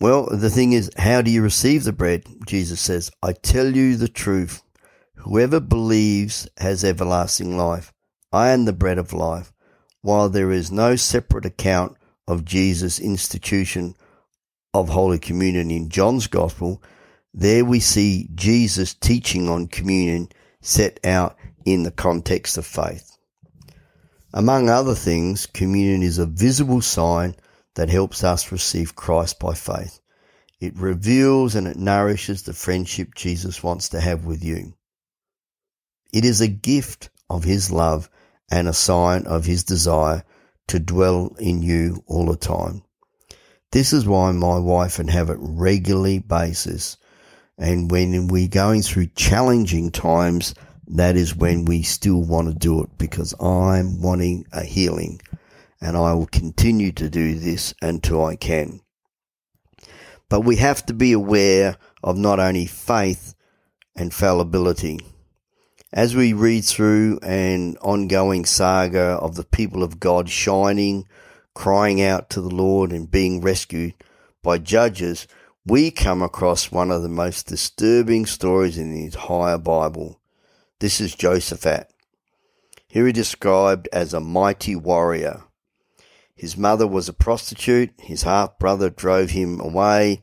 Well, 0.00 0.26
the 0.26 0.50
thing 0.50 0.72
is, 0.72 0.90
how 0.96 1.22
do 1.22 1.30
you 1.30 1.42
receive 1.42 1.84
the 1.84 1.92
bread? 1.92 2.24
Jesus 2.46 2.80
says, 2.80 3.10
I 3.22 3.32
tell 3.32 3.74
you 3.74 3.96
the 3.96 4.08
truth. 4.08 4.62
Whoever 5.16 5.60
believes 5.60 6.48
has 6.58 6.84
everlasting 6.84 7.56
life. 7.56 7.92
I 8.32 8.50
am 8.50 8.64
the 8.64 8.72
bread 8.72 8.98
of 8.98 9.12
life. 9.12 9.52
While 10.02 10.28
there 10.28 10.52
is 10.52 10.70
no 10.70 10.96
separate 10.96 11.46
account 11.46 11.96
of 12.28 12.44
Jesus' 12.44 13.00
institution 13.00 13.94
of 14.80 14.88
Holy 14.88 15.18
Communion 15.18 15.70
in 15.70 15.88
John's 15.88 16.26
Gospel, 16.26 16.82
there 17.32 17.64
we 17.64 17.80
see 17.80 18.28
Jesus 18.34 18.94
teaching 18.94 19.48
on 19.48 19.66
communion 19.66 20.28
set 20.60 21.00
out 21.04 21.36
in 21.64 21.82
the 21.82 21.90
context 21.90 22.58
of 22.58 22.66
faith. 22.66 23.16
Among 24.32 24.68
other 24.68 24.94
things, 24.94 25.46
communion 25.46 26.02
is 26.02 26.18
a 26.18 26.26
visible 26.26 26.80
sign 26.80 27.34
that 27.74 27.88
helps 27.88 28.22
us 28.22 28.52
receive 28.52 28.94
Christ 28.94 29.38
by 29.38 29.54
faith. 29.54 30.00
It 30.60 30.76
reveals 30.76 31.54
and 31.54 31.66
it 31.66 31.76
nourishes 31.76 32.42
the 32.42 32.52
friendship 32.52 33.14
Jesus 33.14 33.62
wants 33.62 33.90
to 33.90 34.00
have 34.00 34.24
with 34.24 34.42
you. 34.44 34.74
It 36.12 36.24
is 36.24 36.40
a 36.40 36.48
gift 36.48 37.10
of 37.28 37.44
His 37.44 37.70
love 37.70 38.08
and 38.50 38.68
a 38.68 38.72
sign 38.72 39.26
of 39.26 39.44
His 39.44 39.64
desire 39.64 40.24
to 40.68 40.78
dwell 40.78 41.34
in 41.38 41.62
you 41.62 42.02
all 42.06 42.26
the 42.26 42.36
time. 42.36 42.82
This 43.76 43.92
is 43.92 44.06
why 44.06 44.32
my 44.32 44.58
wife 44.58 44.98
and 44.98 45.10
have 45.10 45.28
it 45.28 45.36
regularly 45.38 46.18
basis. 46.18 46.96
And 47.58 47.90
when 47.90 48.26
we're 48.26 48.48
going 48.48 48.80
through 48.80 49.08
challenging 49.08 49.90
times, 49.90 50.54
that 50.86 51.14
is 51.14 51.36
when 51.36 51.66
we 51.66 51.82
still 51.82 52.22
want 52.22 52.48
to 52.48 52.54
do 52.54 52.82
it 52.82 52.88
because 52.96 53.34
I'm 53.38 54.00
wanting 54.00 54.46
a 54.50 54.64
healing 54.64 55.20
and 55.78 55.94
I 55.94 56.14
will 56.14 56.24
continue 56.24 56.90
to 56.92 57.10
do 57.10 57.34
this 57.34 57.74
until 57.82 58.24
I 58.24 58.36
can. 58.36 58.80
But 60.30 60.40
we 60.40 60.56
have 60.56 60.86
to 60.86 60.94
be 60.94 61.12
aware 61.12 61.76
of 62.02 62.16
not 62.16 62.40
only 62.40 62.64
faith 62.64 63.34
and 63.94 64.10
fallibility. 64.10 65.00
As 65.92 66.16
we 66.16 66.32
read 66.32 66.64
through 66.64 67.18
an 67.20 67.76
ongoing 67.82 68.46
saga 68.46 69.18
of 69.20 69.34
the 69.34 69.44
people 69.44 69.82
of 69.82 70.00
God 70.00 70.30
shining 70.30 71.06
crying 71.56 72.02
out 72.02 72.28
to 72.28 72.40
the 72.42 72.54
Lord 72.54 72.92
and 72.92 73.10
being 73.10 73.40
rescued 73.40 73.94
by 74.42 74.58
judges, 74.58 75.26
we 75.64 75.90
come 75.90 76.22
across 76.22 76.70
one 76.70 76.90
of 76.90 77.02
the 77.02 77.08
most 77.08 77.46
disturbing 77.46 78.26
stories 78.26 78.76
in 78.76 78.92
the 78.92 79.06
entire 79.06 79.56
Bible. 79.56 80.20
This 80.80 81.00
is 81.00 81.14
Jehoshaphat. 81.14 81.90
Here 82.86 83.06
he 83.06 83.12
described 83.12 83.88
as 83.90 84.12
a 84.12 84.20
mighty 84.20 84.76
warrior. 84.76 85.44
His 86.34 86.58
mother 86.58 86.86
was 86.86 87.08
a 87.08 87.14
prostitute. 87.14 87.90
His 88.00 88.24
half 88.24 88.58
brother 88.58 88.90
drove 88.90 89.30
him 89.30 89.58
away. 89.58 90.22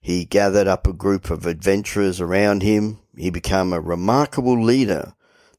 He 0.00 0.24
gathered 0.24 0.68
up 0.68 0.86
a 0.86 0.92
group 0.92 1.30
of 1.30 1.46
adventurers 1.46 2.20
around 2.20 2.62
him. 2.62 3.00
He 3.16 3.30
became 3.30 3.72
a 3.72 3.80
remarkable 3.80 4.62
leader. 4.62 5.14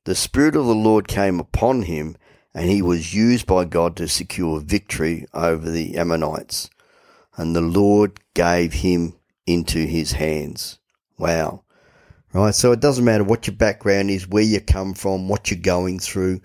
The 0.06 0.16
Spirit 0.16 0.56
of 0.56 0.66
the 0.66 0.74
Lord 0.74 1.10
came 1.10 1.42
upon 1.42 1.84
him 1.84 2.16
and 2.54 2.70
he 2.70 2.82
was 2.82 3.14
used 3.14 3.46
by 3.46 3.66
God 3.66 3.96
to 3.98 4.08
secure 4.08 4.60
victory 4.60 5.26
over 5.34 5.70
the 5.70 5.98
Ammonites. 5.98 6.70
And 7.38 7.56
the 7.56 7.62
Lord 7.62 8.20
gave 8.34 8.74
him 8.74 9.14
into 9.46 9.86
his 9.86 10.14
hands. 10.14 10.80
Wow. 11.18 11.64
Right. 12.34 12.54
So 12.54 12.72
it 12.72 12.80
doesn't 12.80 13.06
matter 13.06 13.24
what 13.24 13.48
your 13.48 13.56
background 13.56 14.12
is, 14.12 14.28
where 14.28 14.44
you 14.44 14.62
come 14.62 14.94
from, 14.94 15.30
what 15.30 15.50
you're 15.50 15.60
going 15.60 16.00
through. 16.00 16.42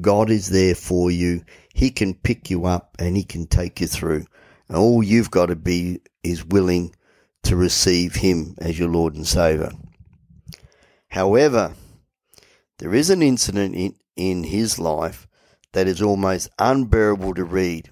God 0.00 0.30
is 0.30 0.48
there 0.48 0.74
for 0.74 1.10
you. 1.10 1.42
He 1.74 1.90
can 1.90 2.14
pick 2.14 2.50
you 2.50 2.64
up 2.64 2.96
and 2.98 3.16
he 3.16 3.24
can 3.24 3.46
take 3.46 3.80
you 3.80 3.86
through. 3.86 4.24
And 4.68 4.76
all 4.76 5.02
you've 5.02 5.30
got 5.30 5.46
to 5.46 5.56
be 5.56 6.00
is 6.22 6.44
willing 6.44 6.94
to 7.44 7.56
receive 7.56 8.16
him 8.16 8.56
as 8.58 8.78
your 8.78 8.88
Lord 8.88 9.14
and 9.14 9.26
Savior. 9.26 9.70
However, 11.08 11.74
there 12.78 12.94
is 12.94 13.10
an 13.10 13.22
incident 13.22 13.74
in, 13.74 13.94
in 14.16 14.44
his 14.44 14.78
life 14.78 15.26
that 15.76 15.86
is 15.86 16.00
almost 16.00 16.48
unbearable 16.58 17.34
to 17.34 17.44
read. 17.44 17.90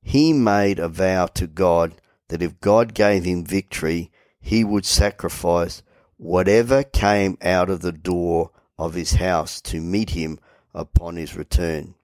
He 0.00 0.32
made 0.32 0.78
a 0.78 0.88
vow 0.88 1.26
to 1.26 1.48
God 1.48 2.00
that 2.28 2.40
if 2.40 2.60
God 2.60 2.94
gave 2.94 3.24
him 3.24 3.44
victory, 3.44 4.12
he 4.40 4.62
would 4.62 4.86
sacrifice 4.86 5.82
whatever 6.18 6.84
came 6.84 7.36
out 7.42 7.68
of 7.68 7.80
the 7.80 7.90
door 7.90 8.52
of 8.78 8.94
his 8.94 9.14
house 9.14 9.60
to 9.62 9.80
meet 9.80 10.10
him 10.10 10.38
upon 10.72 11.16
his 11.16 11.34
return. 11.34 11.96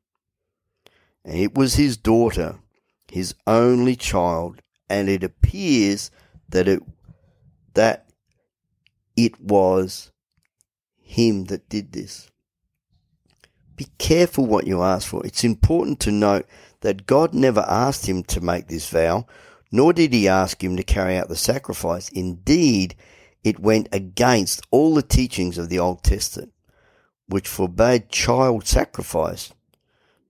And 1.25 1.39
it 1.39 1.55
was 1.55 1.75
his 1.75 1.97
daughter, 1.97 2.59
his 3.13 3.37
only 3.47 3.95
child, 3.95 4.61
and 4.89 5.09
it 5.09 5.23
appears 5.23 6.11
that 6.49 6.67
it 6.67 6.83
that 7.75 8.11
it 9.15 9.41
was 9.41 10.11
him 11.01 11.45
that 11.45 11.69
did 11.69 11.93
this. 11.93 12.29
Be 13.81 13.89
careful 13.97 14.45
what 14.45 14.67
you 14.67 14.83
ask 14.83 15.09
for. 15.09 15.25
It's 15.25 15.43
important 15.43 16.01
to 16.01 16.11
note 16.13 16.45
that 16.83 17.07
God 17.07 17.33
never 17.33 17.65
asked 17.67 18.05
him 18.05 18.23
to 18.25 18.39
make 18.43 18.69
this 18.69 18.91
vow, 18.91 19.25
nor 19.73 19.95
did 19.95 20.13
he 20.13 20.29
ask 20.29 20.63
him 20.63 20.77
to 20.77 20.83
carry 20.83 21.17
out 21.17 21.31
the 21.31 21.35
sacrifice. 21.35 22.11
Indeed, 22.11 22.95
it 23.43 23.59
went 23.59 23.89
against 23.91 24.61
all 24.71 24.95
the 24.95 25.03
teachings 25.03 25.57
of 25.57 25.71
the 25.71 25.79
Old 25.79 26.03
Testament. 26.03 26.53
which 27.31 27.49
forbade 27.49 28.11
child 28.11 28.67
sacrifice. 28.67 29.53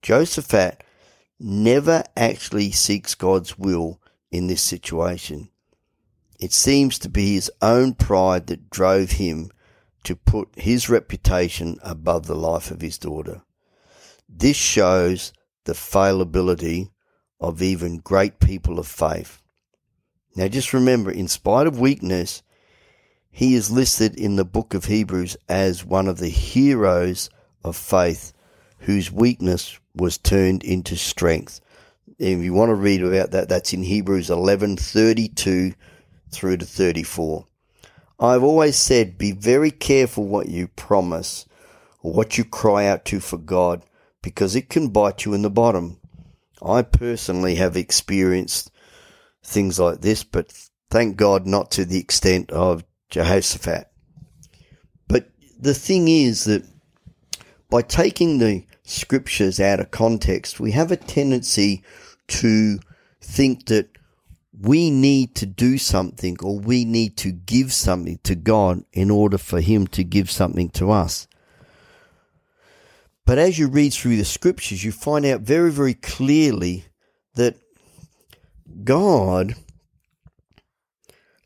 Jehoshaphat 0.03 0.85
never 1.39 2.05
actually 2.17 2.71
seeks 2.71 3.15
God's 3.15 3.59
will 3.59 4.01
in 4.31 4.47
this 4.47 4.63
situation. 4.63 5.49
It 6.39 6.53
seems 6.53 6.99
to 7.01 7.09
be 7.09 7.35
his 7.35 7.51
own 7.61 7.95
pride 7.95 8.47
that 8.47 8.71
drove 8.71 9.13
him 9.13 9.51
to 10.05 10.17
put 10.17 10.49
his 10.57 10.89
reputation 10.89 11.79
above 11.83 12.27
the 12.27 12.35
life 12.35 12.71
of 12.71 12.81
his 12.81 12.99
daughter. 12.99 13.43
This 14.29 14.57
shows 14.57 15.33
the 15.65 15.75
fallibility 15.75 16.91
of 17.41 17.63
even 17.63 17.99
great 17.99 18.39
people 18.41 18.79
of 18.79 18.87
faith. 18.87 19.43
Now 20.37 20.49
just 20.49 20.73
remember, 20.73 21.11
in 21.11 21.29
spite 21.29 21.67
of 21.67 21.81
weakness, 21.81 22.43
he 23.31 23.55
is 23.55 23.71
listed 23.71 24.15
in 24.17 24.37
the 24.37 24.45
book 24.45 24.75
of 24.75 24.87
Hebrews 24.87 25.37
as 25.49 25.85
one 25.85 26.09
of 26.09 26.19
the 26.19 26.29
heroes 26.29 27.31
of 27.65 27.77
faith 27.77 28.33
whose 28.81 29.13
weakness 29.13 29.79
was 29.95 30.19
turned 30.19 30.65
into 30.65 30.97
strength. 30.97 31.61
If 32.19 32.41
you 32.41 32.53
want 32.53 32.71
to 32.71 32.75
read 32.75 33.03
about 33.03 33.31
that, 33.33 33.49
that's 33.49 33.73
in 33.73 33.83
Hebrews 33.83 34.31
11 34.31 34.77
32 34.77 35.75
through 36.31 36.57
to 36.59 36.67
34. 36.67 37.47
I've 38.21 38.43
always 38.43 38.77
said 38.77 39.17
be 39.17 39.33
very 39.33 39.71
careful 39.71 40.27
what 40.27 40.49
you 40.49 40.69
promise 40.69 41.47
or 42.03 42.13
what 42.13 42.37
you 42.37 42.45
cry 42.45 42.87
out 42.87 43.07
to 43.07 43.19
for 43.19 43.39
God 43.39 43.83
because 44.23 44.55
it 44.55 44.69
can 44.69 44.89
bite 44.89 45.25
you 45.25 45.33
in 45.33 45.41
the 45.41 45.49
bottom. 45.49 45.99
I 46.63 46.83
personally 46.83 47.55
have 47.55 47.79
experienced 47.79 48.71
things 49.43 49.81
like 49.81 50.03
this, 50.03 50.23
but 50.23 50.53
thank 50.91 51.17
God 51.17 51.47
not 51.47 51.71
to 51.73 51.87
the 51.87 51.99
extent 51.99 52.51
of 52.51 52.85
Jehoshaphat. 53.09 53.91
But 55.09 55.31
the 55.59 55.73
thing 55.73 56.09
is 56.09 56.45
that 56.45 56.65
by 57.71 57.81
taking 57.81 58.37
the 58.37 58.65
scriptures 58.83 59.59
out 59.59 59.81
of 59.81 59.91
context, 59.91 60.61
we 60.61 60.73
have 60.73 60.93
a 60.93 60.97
tendency 60.97 61.83
to 62.29 62.81
think 63.23 63.67
that 63.67 63.89
we 64.61 64.91
need 64.91 65.35
to 65.37 65.47
do 65.47 65.79
something 65.79 66.37
or 66.43 66.59
we 66.59 66.85
need 66.85 67.17
to 67.19 67.33
give 67.33 67.73
something 67.73 68.19
to 68.25 68.35
God 68.35 68.85
in 68.93 69.11
order 69.11 69.39
for 69.39 69.61
Him 69.61 69.87
to 69.89 70.05
give 70.05 70.31
something 70.31 70.69
to 70.71 70.91
us. 70.91 71.27
But 73.25 73.39
as 73.39 73.59
you 73.59 73.69
read 73.69 73.95
through 73.95 74.17
the 74.17 74.25
scriptures, 74.25 74.85
you 74.85 74.93
find 74.93 75.25
out 75.25 75.41
very, 75.41 75.71
very 75.71 75.95
clearly 75.95 76.85
that 77.37 77.57
God 78.85 79.55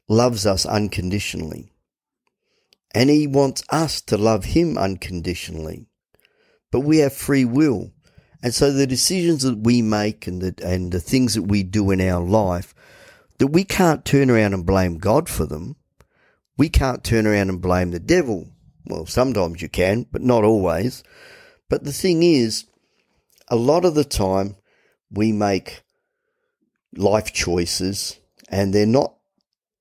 loves 0.08 0.44
us 0.44 0.66
unconditionally. 0.66 1.70
And 2.94 3.10
He 3.10 3.26
wants 3.26 3.62
us 3.70 4.00
to 4.02 4.16
love 4.16 4.44
Him 4.44 4.76
unconditionally. 4.76 5.86
But 6.72 6.80
we 6.80 6.98
have 6.98 7.12
free 7.12 7.44
will. 7.44 7.92
And 8.42 8.52
so 8.52 8.72
the 8.72 8.86
decisions 8.86 9.42
that 9.42 9.58
we 9.58 9.82
make 9.82 10.26
and 10.26 10.42
the, 10.42 10.66
and 10.66 10.90
the 10.90 11.00
things 11.00 11.34
that 11.34 11.42
we 11.42 11.62
do 11.62 11.90
in 11.90 12.00
our 12.00 12.22
life, 12.22 12.74
that 13.38 13.48
we 13.48 13.64
can't 13.64 14.04
turn 14.04 14.30
around 14.30 14.54
and 14.54 14.66
blame 14.66 14.98
God 14.98 15.28
for 15.28 15.46
them. 15.46 15.76
We 16.56 16.68
can't 16.68 17.02
turn 17.02 17.26
around 17.26 17.48
and 17.48 17.60
blame 17.60 17.90
the 17.90 17.98
devil. 17.98 18.48
Well, 18.86 19.06
sometimes 19.06 19.60
you 19.62 19.68
can, 19.68 20.06
but 20.10 20.22
not 20.22 20.44
always. 20.44 21.02
But 21.68 21.84
the 21.84 21.92
thing 21.92 22.22
is, 22.22 22.66
a 23.48 23.56
lot 23.56 23.84
of 23.84 23.94
the 23.94 24.04
time 24.04 24.56
we 25.10 25.32
make 25.32 25.82
life 26.96 27.32
choices 27.32 28.18
and 28.48 28.72
they're 28.72 28.86
not 28.86 29.14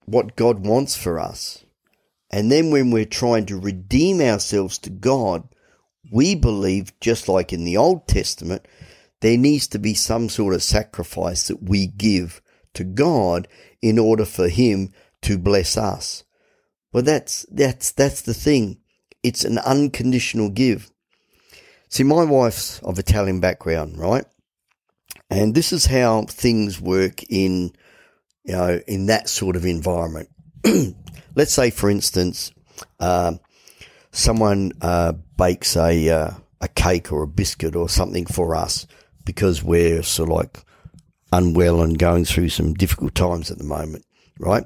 what 0.05 0.35
God 0.35 0.65
wants 0.65 0.95
for 0.95 1.19
us. 1.19 1.63
And 2.31 2.51
then 2.51 2.71
when 2.71 2.89
we're 2.89 3.05
trying 3.05 3.45
to 3.47 3.59
redeem 3.59 4.19
ourselves 4.19 4.79
to 4.79 4.89
God, 4.89 5.47
we 6.11 6.35
believe, 6.35 6.99
just 6.99 7.29
like 7.29 7.53
in 7.53 7.63
the 7.63 7.77
Old 7.77 8.07
Testament, 8.07 8.67
there 9.21 9.37
needs 9.37 9.67
to 9.67 9.79
be 9.79 9.93
some 9.93 10.29
sort 10.29 10.53
of 10.53 10.63
sacrifice 10.63 11.47
that 11.47 11.61
we 11.61 11.87
give 11.87 12.41
to 12.73 12.83
God 12.83 13.47
in 13.81 13.99
order 13.99 14.25
for 14.25 14.47
Him 14.49 14.91
to 15.21 15.37
bless 15.37 15.77
us. 15.77 16.23
Well, 16.91 17.03
that's, 17.03 17.45
that's, 17.51 17.91
that's 17.91 18.21
the 18.21 18.33
thing. 18.33 18.79
It's 19.23 19.43
an 19.45 19.57
unconditional 19.59 20.49
give. 20.49 20.91
See, 21.89 22.03
my 22.03 22.23
wife's 22.23 22.79
of 22.79 22.99
Italian 22.99 23.39
background, 23.39 23.97
right? 23.97 24.25
And 25.29 25.55
this 25.55 25.71
is 25.73 25.85
how 25.85 26.23
things 26.23 26.79
work 26.79 27.23
in, 27.29 27.73
you 28.43 28.53
know, 28.53 28.81
in 28.87 29.07
that 29.07 29.29
sort 29.29 29.55
of 29.55 29.65
environment. 29.65 30.29
Let's 31.35 31.53
say, 31.53 31.69
for 31.69 31.89
instance, 31.89 32.51
uh, 32.99 33.33
someone 34.11 34.73
uh, 34.81 35.13
bakes 35.37 35.75
a 35.75 36.09
uh, 36.09 36.31
a 36.61 36.67
cake 36.69 37.11
or 37.11 37.23
a 37.23 37.27
biscuit 37.27 37.75
or 37.75 37.89
something 37.89 38.25
for 38.25 38.55
us 38.55 38.87
because 39.25 39.63
we're 39.63 40.01
sort 40.01 40.29
of 40.29 40.35
like 40.35 40.59
unwell 41.33 41.81
and 41.81 41.97
going 41.97 42.25
through 42.25 42.49
some 42.49 42.73
difficult 42.73 43.15
times 43.15 43.49
at 43.49 43.57
the 43.57 43.63
moment, 43.63 44.05
right? 44.39 44.63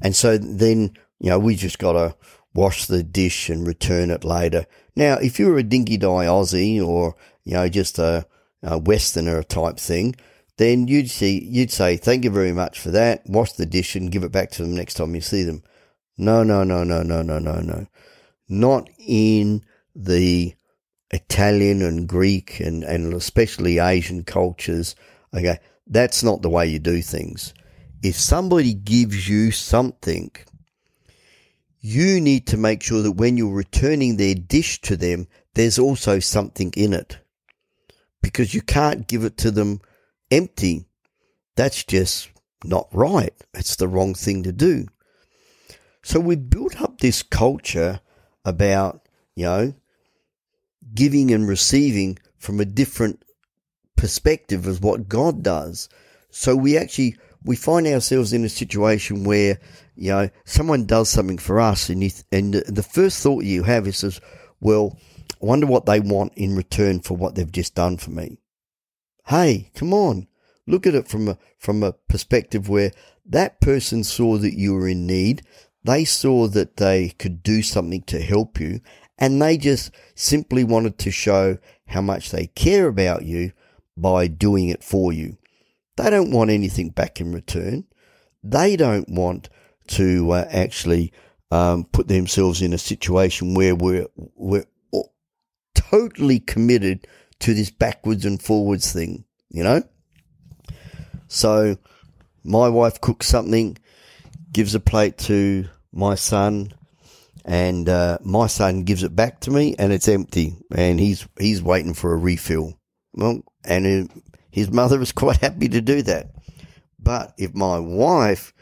And 0.00 0.16
so 0.16 0.38
then, 0.38 0.96
you 1.20 1.30
know, 1.30 1.38
we 1.38 1.54
just 1.54 1.78
got 1.78 1.92
to 1.92 2.16
wash 2.54 2.86
the 2.86 3.02
dish 3.02 3.50
and 3.50 3.66
return 3.66 4.10
it 4.10 4.24
later. 4.24 4.66
Now, 4.96 5.14
if 5.14 5.38
you're 5.38 5.58
a 5.58 5.62
dinky 5.62 5.96
die 5.96 6.26
Aussie 6.26 6.84
or, 6.84 7.16
you 7.44 7.54
know, 7.54 7.68
just 7.68 7.98
a, 7.98 8.26
a 8.62 8.78
Westerner 8.78 9.42
type 9.42 9.78
thing, 9.78 10.14
then 10.56 10.88
you'd 10.88 11.10
see, 11.10 11.44
you'd 11.44 11.72
say, 11.72 11.96
thank 11.96 12.24
you 12.24 12.30
very 12.30 12.52
much 12.52 12.78
for 12.80 12.90
that. 12.92 13.22
Wash 13.26 13.52
the 13.52 13.66
dish 13.66 13.96
and 13.96 14.12
give 14.12 14.24
it 14.24 14.32
back 14.32 14.50
to 14.52 14.62
them 14.62 14.74
next 14.74 14.94
time 14.94 15.14
you 15.14 15.20
see 15.20 15.42
them. 15.42 15.62
No, 16.16 16.44
no, 16.44 16.64
no, 16.64 16.84
no, 16.84 17.02
no, 17.02 17.22
no, 17.22 17.38
no, 17.38 17.60
no. 17.60 17.86
Not 18.48 18.88
in 18.98 19.64
the 19.96 20.54
Italian 21.10 21.82
and 21.82 22.08
Greek 22.08 22.60
and, 22.60 22.84
and 22.84 23.12
especially 23.14 23.78
Asian 23.80 24.22
cultures. 24.22 24.94
Okay. 25.34 25.58
That's 25.86 26.22
not 26.22 26.42
the 26.42 26.50
way 26.50 26.66
you 26.66 26.78
do 26.78 27.02
things. 27.02 27.54
If 28.02 28.16
somebody 28.16 28.74
gives 28.74 29.28
you 29.28 29.50
something, 29.50 30.30
you 31.80 32.20
need 32.20 32.46
to 32.48 32.56
make 32.56 32.82
sure 32.82 33.02
that 33.02 33.12
when 33.12 33.36
you're 33.36 33.52
returning 33.52 34.16
their 34.16 34.34
dish 34.34 34.80
to 34.82 34.96
them, 34.96 35.26
there's 35.54 35.78
also 35.78 36.18
something 36.18 36.72
in 36.76 36.92
it. 36.92 37.18
Because 38.22 38.54
you 38.54 38.62
can't 38.62 39.06
give 39.06 39.24
it 39.24 39.36
to 39.38 39.50
them 39.50 39.80
empty. 40.30 40.86
That's 41.56 41.84
just 41.84 42.30
not 42.64 42.88
right. 42.92 43.34
It's 43.52 43.76
the 43.76 43.88
wrong 43.88 44.14
thing 44.14 44.42
to 44.44 44.52
do. 44.52 44.86
So 46.02 46.20
we've 46.20 46.50
built 46.50 46.80
up 46.80 46.98
this 46.98 47.22
culture 47.22 48.00
about, 48.44 49.06
you 49.36 49.44
know, 49.44 49.74
giving 50.94 51.30
and 51.30 51.48
receiving 51.48 52.18
from 52.38 52.60
a 52.60 52.64
different 52.64 53.22
perspective 53.96 54.66
of 54.66 54.82
what 54.82 55.08
God 55.08 55.42
does. 55.42 55.88
So 56.30 56.56
we 56.56 56.76
actually 56.76 57.16
we 57.44 57.56
find 57.56 57.86
ourselves 57.86 58.32
in 58.32 58.44
a 58.44 58.48
situation 58.48 59.24
where 59.24 59.60
you 59.94 60.10
know 60.10 60.30
someone 60.44 60.86
does 60.86 61.08
something 61.08 61.38
for 61.38 61.60
us, 61.60 61.88
and 61.88 62.02
you 62.02 62.10
th- 62.10 62.24
and 62.32 62.54
the 62.54 62.82
first 62.82 63.22
thought 63.22 63.44
you 63.44 63.62
have 63.64 63.86
is, 63.86 63.98
says, 63.98 64.20
"Well, 64.60 64.98
I 65.40 65.46
wonder 65.46 65.66
what 65.66 65.86
they 65.86 66.00
want 66.00 66.32
in 66.36 66.56
return 66.56 67.00
for 67.00 67.16
what 67.16 67.34
they've 67.34 67.52
just 67.52 67.74
done 67.74 67.98
for 67.98 68.10
me." 68.10 68.38
Hey, 69.26 69.70
come 69.74 69.92
on, 69.92 70.26
look 70.66 70.86
at 70.86 70.94
it 70.94 71.08
from 71.08 71.28
a 71.28 71.38
from 71.58 71.82
a 71.82 71.92
perspective 71.92 72.68
where 72.68 72.92
that 73.26 73.60
person 73.60 74.04
saw 74.04 74.38
that 74.38 74.58
you 74.58 74.74
were 74.74 74.88
in 74.88 75.06
need. 75.06 75.42
They 75.84 76.04
saw 76.04 76.48
that 76.48 76.78
they 76.78 77.10
could 77.10 77.42
do 77.42 77.62
something 77.62 78.02
to 78.04 78.20
help 78.20 78.58
you, 78.58 78.80
and 79.18 79.40
they 79.40 79.58
just 79.58 79.90
simply 80.14 80.64
wanted 80.64 80.98
to 80.98 81.10
show 81.10 81.58
how 81.86 82.00
much 82.00 82.30
they 82.30 82.46
care 82.48 82.88
about 82.88 83.24
you 83.24 83.52
by 83.96 84.26
doing 84.26 84.68
it 84.68 84.82
for 84.82 85.12
you. 85.12 85.36
They 85.96 86.10
don't 86.10 86.30
want 86.30 86.50
anything 86.50 86.90
back 86.90 87.20
in 87.20 87.32
return. 87.32 87.84
They 88.42 88.76
don't 88.76 89.08
want 89.08 89.48
to 89.88 90.30
uh, 90.32 90.46
actually 90.50 91.12
um, 91.50 91.84
put 91.84 92.08
themselves 92.08 92.62
in 92.62 92.72
a 92.72 92.78
situation 92.78 93.54
where 93.54 93.74
we're 93.74 94.06
we're 94.34 94.66
totally 95.74 96.40
committed 96.40 97.06
to 97.40 97.54
this 97.54 97.70
backwards 97.70 98.24
and 98.24 98.42
forwards 98.42 98.92
thing, 98.92 99.24
you 99.50 99.62
know. 99.62 99.82
So, 101.28 101.76
my 102.42 102.68
wife 102.68 103.00
cooks 103.00 103.26
something, 103.26 103.76
gives 104.52 104.74
a 104.74 104.80
plate 104.80 105.18
to 105.18 105.68
my 105.92 106.14
son, 106.14 106.72
and 107.44 107.88
uh, 107.88 108.18
my 108.22 108.46
son 108.46 108.84
gives 108.84 109.02
it 109.02 109.14
back 109.14 109.40
to 109.40 109.50
me, 109.50 109.74
and 109.78 109.92
it's 109.92 110.08
empty, 110.08 110.56
and 110.74 110.98
he's 110.98 111.26
he's 111.38 111.62
waiting 111.62 111.94
for 111.94 112.12
a 112.12 112.18
refill. 112.18 112.78
Well, 113.12 113.42
and 113.64 114.10
his 114.50 114.70
mother 114.70 114.98
was 114.98 115.12
quite 115.24 115.38
happy 115.38 115.68
to 115.68 115.80
do 115.80 116.02
that. 116.02 116.30
But 116.98 117.34
if 117.36 117.54
my 117.54 117.78
wife 117.78 118.52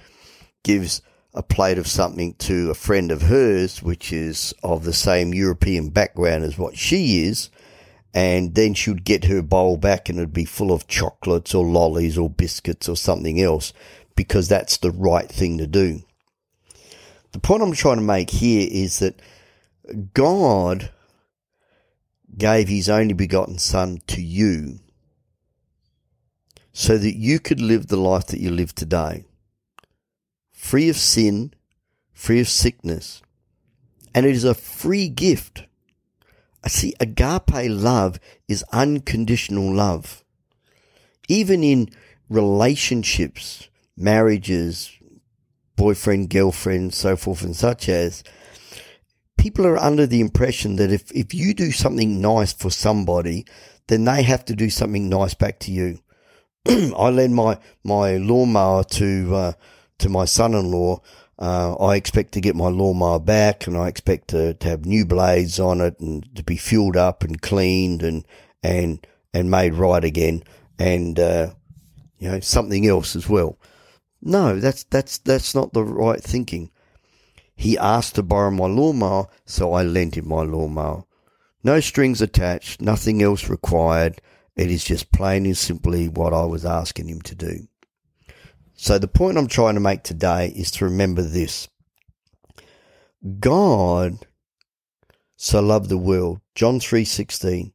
gives 0.62 1.02
a 1.34 1.42
plate 1.42 1.78
of 1.78 1.86
something 1.86 2.34
to 2.34 2.70
a 2.70 2.74
friend 2.74 3.10
of 3.10 3.22
hers, 3.22 3.82
which 3.82 4.12
is 4.12 4.52
of 4.62 4.84
the 4.84 4.92
same 4.92 5.32
European 5.32 5.88
background 5.88 6.44
as 6.44 6.58
what 6.58 6.76
she 6.76 7.22
is, 7.22 7.50
and 8.14 8.54
then 8.54 8.74
she'd 8.74 9.04
get 9.04 9.24
her 9.24 9.40
bowl 9.40 9.76
back 9.78 10.08
and 10.08 10.18
it'd 10.18 10.34
be 10.34 10.44
full 10.44 10.72
of 10.72 10.86
chocolates 10.86 11.54
or 11.54 11.64
lollies 11.64 12.18
or 12.18 12.28
biscuits 12.28 12.88
or 12.88 12.96
something 12.96 13.40
else 13.40 13.72
because 14.14 14.48
that's 14.48 14.76
the 14.76 14.90
right 14.90 15.30
thing 15.30 15.56
to 15.56 15.66
do. 15.66 16.02
The 17.32 17.38
point 17.38 17.62
I'm 17.62 17.72
trying 17.72 17.96
to 17.96 18.02
make 18.02 18.28
here 18.28 18.68
is 18.70 18.98
that 18.98 19.20
God 20.12 20.90
gave 22.36 22.68
his 22.68 22.90
only 22.90 23.14
begotten 23.14 23.58
Son 23.58 24.02
to 24.08 24.20
you 24.20 24.80
so 26.72 26.96
that 26.98 27.16
you 27.16 27.38
could 27.38 27.60
live 27.60 27.86
the 27.86 27.96
life 27.96 28.26
that 28.28 28.40
you 28.40 28.50
live 28.50 28.74
today, 28.74 29.24
free 30.52 30.88
of 30.88 30.96
sin, 30.96 31.52
free 32.12 32.40
of 32.40 32.48
sickness. 32.48 33.22
And 34.14 34.26
it 34.26 34.34
is 34.34 34.44
a 34.44 34.54
free 34.54 35.08
gift. 35.08 35.64
I 36.64 36.68
see 36.68 36.94
agape 37.00 37.70
love 37.70 38.20
is 38.48 38.64
unconditional 38.72 39.74
love. 39.74 40.22
Even 41.28 41.62
in 41.62 41.88
relationships, 42.28 43.68
marriages, 43.96 44.90
boyfriend, 45.76 46.30
girlfriend, 46.30 46.94
so 46.94 47.16
forth 47.16 47.42
and 47.42 47.56
such 47.56 47.88
as, 47.88 48.22
people 49.36 49.66
are 49.66 49.78
under 49.78 50.06
the 50.06 50.20
impression 50.20 50.76
that 50.76 50.92
if, 50.92 51.10
if 51.12 51.34
you 51.34 51.52
do 51.54 51.72
something 51.72 52.20
nice 52.20 52.52
for 52.52 52.70
somebody, 52.70 53.44
then 53.88 54.04
they 54.04 54.22
have 54.22 54.44
to 54.44 54.54
do 54.54 54.70
something 54.70 55.08
nice 55.08 55.34
back 55.34 55.58
to 55.58 55.72
you. 55.72 55.98
I 56.66 57.10
lend 57.10 57.34
my, 57.34 57.58
my 57.84 58.16
lawnmower 58.16 58.84
to, 58.84 59.34
uh, 59.34 59.52
to 59.98 60.08
my 60.08 60.24
son-in-law. 60.24 61.00
Uh, 61.38 61.74
I 61.74 61.96
expect 61.96 62.32
to 62.32 62.40
get 62.40 62.54
my 62.54 62.68
lawnmower 62.68 63.18
back 63.18 63.66
and 63.66 63.76
I 63.76 63.88
expect 63.88 64.28
to, 64.28 64.54
to 64.54 64.68
have 64.68 64.86
new 64.86 65.04
blades 65.04 65.58
on 65.58 65.80
it 65.80 65.98
and 65.98 66.24
to 66.36 66.44
be 66.44 66.56
fueled 66.56 66.96
up 66.96 67.24
and 67.24 67.42
cleaned 67.42 68.02
and, 68.02 68.24
and, 68.62 69.04
and 69.34 69.50
made 69.50 69.74
right 69.74 70.04
again. 70.04 70.44
And, 70.78 71.18
uh, 71.18 71.54
you 72.18 72.30
know, 72.30 72.40
something 72.40 72.86
else 72.86 73.16
as 73.16 73.28
well. 73.28 73.58
No, 74.20 74.60
that's, 74.60 74.84
that's, 74.84 75.18
that's 75.18 75.54
not 75.54 75.72
the 75.72 75.82
right 75.82 76.22
thinking. 76.22 76.70
He 77.56 77.76
asked 77.76 78.14
to 78.14 78.22
borrow 78.22 78.50
my 78.50 78.66
lawnmower, 78.66 79.26
so 79.44 79.72
I 79.72 79.82
lent 79.82 80.16
him 80.16 80.28
my 80.28 80.42
lawnmower. 80.42 81.04
No 81.64 81.80
strings 81.80 82.22
attached, 82.22 82.80
nothing 82.80 83.22
else 83.22 83.48
required. 83.48 84.20
It 84.56 84.70
is 84.70 84.84
just 84.84 85.12
plain 85.12 85.46
and 85.46 85.56
simply 85.56 86.08
what 86.08 86.34
I 86.34 86.44
was 86.44 86.64
asking 86.64 87.08
him 87.08 87.22
to 87.22 87.34
do. 87.34 87.68
So 88.74 88.98
the 88.98 89.08
point 89.08 89.38
I'm 89.38 89.46
trying 89.46 89.74
to 89.74 89.80
make 89.80 90.02
today 90.02 90.48
is 90.48 90.70
to 90.72 90.84
remember 90.84 91.22
this. 91.22 91.68
God 93.38 94.26
so 95.36 95.60
loved 95.60 95.88
the 95.88 95.98
world. 95.98 96.40
John 96.54 96.80
3:16. 96.80 97.72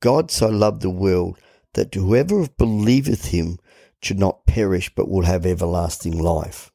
God 0.00 0.30
so 0.30 0.48
loved 0.48 0.82
the 0.82 0.90
world 0.90 1.38
that 1.74 1.94
whoever 1.94 2.48
believeth 2.48 3.26
him 3.26 3.58
should 4.00 4.18
not 4.18 4.46
perish 4.46 4.94
but 4.94 5.08
will 5.08 5.24
have 5.24 5.44
everlasting 5.44 6.16
life. 6.18 6.70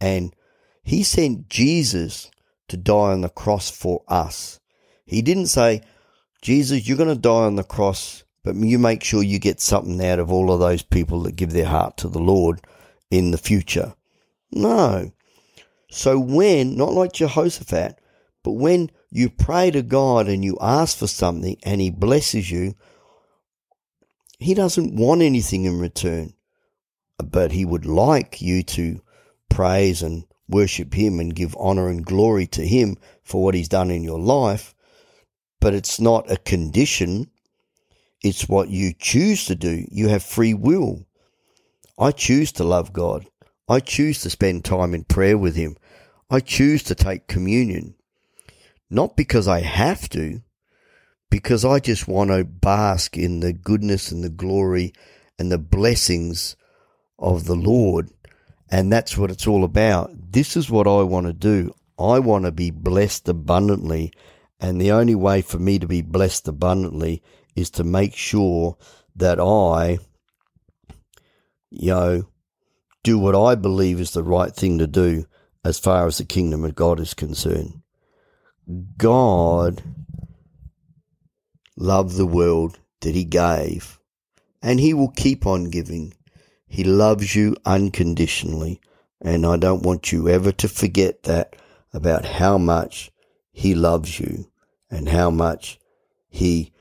And 0.00 0.34
he 0.82 1.02
sent 1.02 1.48
Jesus 1.48 2.30
to 2.68 2.76
die 2.76 3.12
on 3.12 3.22
the 3.22 3.28
cross 3.28 3.70
for 3.70 4.02
us. 4.08 4.60
He 5.04 5.22
didn't 5.22 5.46
say, 5.46 5.82
Jesus, 6.42 6.86
you're 6.86 6.96
going 6.96 7.08
to 7.08 7.20
die 7.20 7.46
on 7.46 7.56
the 7.56 7.64
cross, 7.64 8.24
but 8.46 8.56
you 8.56 8.78
make 8.78 9.04
sure 9.04 9.22
you 9.22 9.38
get 9.38 9.60
something 9.60 10.02
out 10.02 10.18
of 10.18 10.32
all 10.32 10.50
of 10.50 10.60
those 10.60 10.82
people 10.82 11.20
that 11.24 11.36
give 11.36 11.50
their 11.50 11.66
heart 11.66 11.98
to 11.98 12.08
the 12.08 12.18
Lord 12.18 12.62
in 13.10 13.30
the 13.30 13.38
future. 13.38 13.94
No. 14.50 15.12
So 15.90 16.18
when, 16.18 16.76
not 16.76 16.94
like 16.94 17.12
Jehoshaphat, 17.12 18.00
but 18.42 18.52
when 18.52 18.90
you 19.10 19.28
pray 19.28 19.70
to 19.72 19.82
God 19.82 20.28
and 20.28 20.42
you 20.42 20.56
ask 20.60 20.96
for 20.96 21.06
something 21.06 21.58
and 21.62 21.82
He 21.82 21.90
blesses 21.90 22.50
you, 22.50 22.74
He 24.38 24.54
doesn't 24.54 24.96
want 24.96 25.20
anything 25.20 25.66
in 25.66 25.78
return 25.78 26.32
but 27.18 27.52
he 27.52 27.64
would 27.64 27.86
like 27.86 28.42
you 28.42 28.62
to 28.62 29.00
praise 29.48 30.02
and 30.02 30.24
worship 30.48 30.94
him 30.94 31.18
and 31.18 31.34
give 31.34 31.56
honor 31.58 31.88
and 31.88 32.04
glory 32.04 32.46
to 32.46 32.66
him 32.66 32.96
for 33.22 33.42
what 33.42 33.54
he's 33.54 33.68
done 33.68 33.90
in 33.90 34.02
your 34.02 34.18
life. 34.18 34.74
But 35.60 35.74
it's 35.74 35.98
not 35.98 36.30
a 36.30 36.36
condition. 36.36 37.30
It's 38.22 38.48
what 38.48 38.68
you 38.68 38.92
choose 38.98 39.46
to 39.46 39.54
do. 39.54 39.84
You 39.90 40.08
have 40.08 40.22
free 40.22 40.54
will. 40.54 41.06
I 41.98 42.10
choose 42.10 42.52
to 42.52 42.64
love 42.64 42.92
God. 42.92 43.26
I 43.68 43.80
choose 43.80 44.20
to 44.22 44.30
spend 44.30 44.64
time 44.64 44.94
in 44.94 45.04
prayer 45.04 45.36
with 45.36 45.56
him. 45.56 45.76
I 46.30 46.40
choose 46.40 46.82
to 46.84 46.94
take 46.94 47.26
communion. 47.28 47.94
Not 48.90 49.16
because 49.16 49.48
I 49.48 49.60
have 49.60 50.08
to, 50.10 50.42
because 51.30 51.64
I 51.64 51.80
just 51.80 52.06
want 52.06 52.30
to 52.30 52.44
bask 52.44 53.16
in 53.16 53.40
the 53.40 53.52
goodness 53.52 54.12
and 54.12 54.22
the 54.22 54.30
glory 54.30 54.92
and 55.38 55.50
the 55.50 55.58
blessings 55.58 56.56
of 57.18 57.44
the 57.44 57.56
Lord. 57.56 58.10
And 58.70 58.92
that's 58.92 59.16
what 59.16 59.30
it's 59.30 59.46
all 59.46 59.64
about. 59.64 60.10
This 60.32 60.56
is 60.56 60.70
what 60.70 60.86
I 60.86 61.02
want 61.02 61.26
to 61.26 61.32
do. 61.32 61.74
I 61.98 62.18
want 62.18 62.44
to 62.44 62.52
be 62.52 62.70
blessed 62.70 63.28
abundantly. 63.28 64.12
And 64.60 64.80
the 64.80 64.92
only 64.92 65.14
way 65.14 65.42
for 65.42 65.58
me 65.58 65.78
to 65.78 65.86
be 65.86 66.02
blessed 66.02 66.48
abundantly 66.48 67.22
is 67.56 67.70
to 67.70 67.84
make 67.84 68.14
sure 68.14 68.76
that 69.16 69.40
I, 69.40 69.98
you 71.70 71.90
know, 71.90 72.28
do 73.02 73.18
what 73.18 73.34
I 73.34 73.54
believe 73.54 73.98
is 73.98 74.12
the 74.12 74.22
right 74.22 74.54
thing 74.54 74.78
to 74.78 74.86
do 74.86 75.26
as 75.64 75.78
far 75.78 76.06
as 76.06 76.18
the 76.18 76.24
kingdom 76.24 76.64
of 76.64 76.74
God 76.74 77.00
is 77.00 77.14
concerned. 77.14 77.82
God 78.98 79.82
loved 81.76 82.16
the 82.16 82.26
world 82.26 82.78
that 83.00 83.14
He 83.14 83.24
gave, 83.24 83.98
and 84.62 84.78
He 84.78 84.94
will 84.94 85.10
keep 85.10 85.46
on 85.46 85.70
giving. 85.70 86.14
He 86.66 86.84
loves 86.84 87.34
you 87.34 87.56
unconditionally. 87.64 88.80
And 89.20 89.46
I 89.46 89.56
don't 89.56 89.82
want 89.82 90.12
you 90.12 90.28
ever 90.28 90.52
to 90.52 90.68
forget 90.68 91.22
that 91.22 91.56
about 91.92 92.24
how 92.24 92.58
much 92.58 93.10
He 93.52 93.74
loves 93.74 94.20
you 94.20 94.50
and 94.90 95.08
how 95.08 95.30
much 95.30 95.78
He 96.28 96.72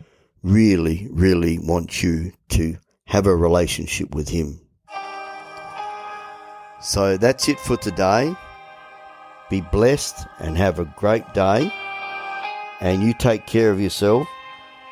really, 0.45 1.07
really 1.11 1.57
wants 1.57 2.03
you 2.03 2.31
to 2.49 2.77
have 3.07 3.25
a 3.25 3.35
relationship 3.35 4.13
with 4.13 4.29
Him. 4.29 4.61
So 6.79 7.17
that's 7.17 7.49
it 7.49 7.59
for 7.59 7.77
today. 7.77 8.35
Be 9.49 9.61
blessed 9.61 10.27
and 10.39 10.55
have 10.55 10.79
a 10.79 10.85
great 10.97 11.33
day. 11.33 11.73
And 12.79 13.01
you 13.01 13.13
take 13.13 13.47
care 13.47 13.71
of 13.71 13.81
yourself 13.81 14.27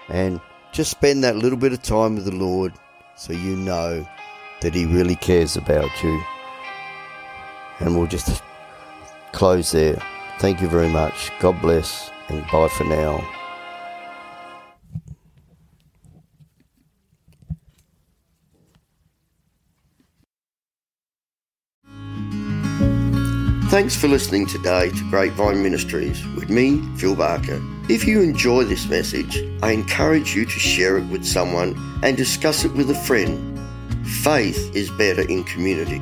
and 0.10 0.42
just 0.72 0.90
spend 0.90 1.24
that 1.24 1.36
little 1.36 1.58
bit 1.58 1.72
of 1.72 1.84
time 1.84 2.16
with 2.16 2.26
the 2.26 2.36
Lord 2.36 2.74
so 3.16 3.34
you 3.34 3.56
know 3.56 4.08
that 4.62 4.74
He 4.74 4.86
really 4.86 5.16
cares 5.16 5.56
about 5.56 6.04
you. 6.04 6.24
And 7.80 7.96
we'll 7.96 8.08
just 8.08 8.42
close 9.34 9.72
there. 9.72 10.02
Thank 10.40 10.62
you 10.62 10.68
very 10.68 10.90
much. 10.90 11.32
God 11.40 11.62
bless 11.62 12.10
and 12.30 12.44
bye 12.52 12.70
for 12.70 12.86
now. 12.86 13.43
Thanks 23.74 23.96
for 23.96 24.08
listening 24.08 24.46
today 24.46 24.92
to 24.92 25.10
Grapevine 25.10 25.64
Ministries 25.64 26.24
with 26.36 26.52
me, 26.52 26.80
Phil 26.98 27.16
Barker. 27.16 27.60
If 27.90 28.06
you 28.06 28.22
enjoy 28.22 28.66
this 28.66 28.88
message, 28.88 29.40
I 29.64 29.72
encourage 29.72 30.36
you 30.36 30.46
to 30.46 30.60
share 30.60 31.00
it 31.00 31.08
with 31.08 31.26
someone 31.26 31.76
and 32.04 32.16
discuss 32.16 32.66
it 32.66 32.74
with 32.74 32.92
a 32.92 32.94
friend 32.94 33.60
faith 34.22 34.76
is 34.76 34.92
better 34.92 35.28
in 35.28 35.44
community. 35.46 36.00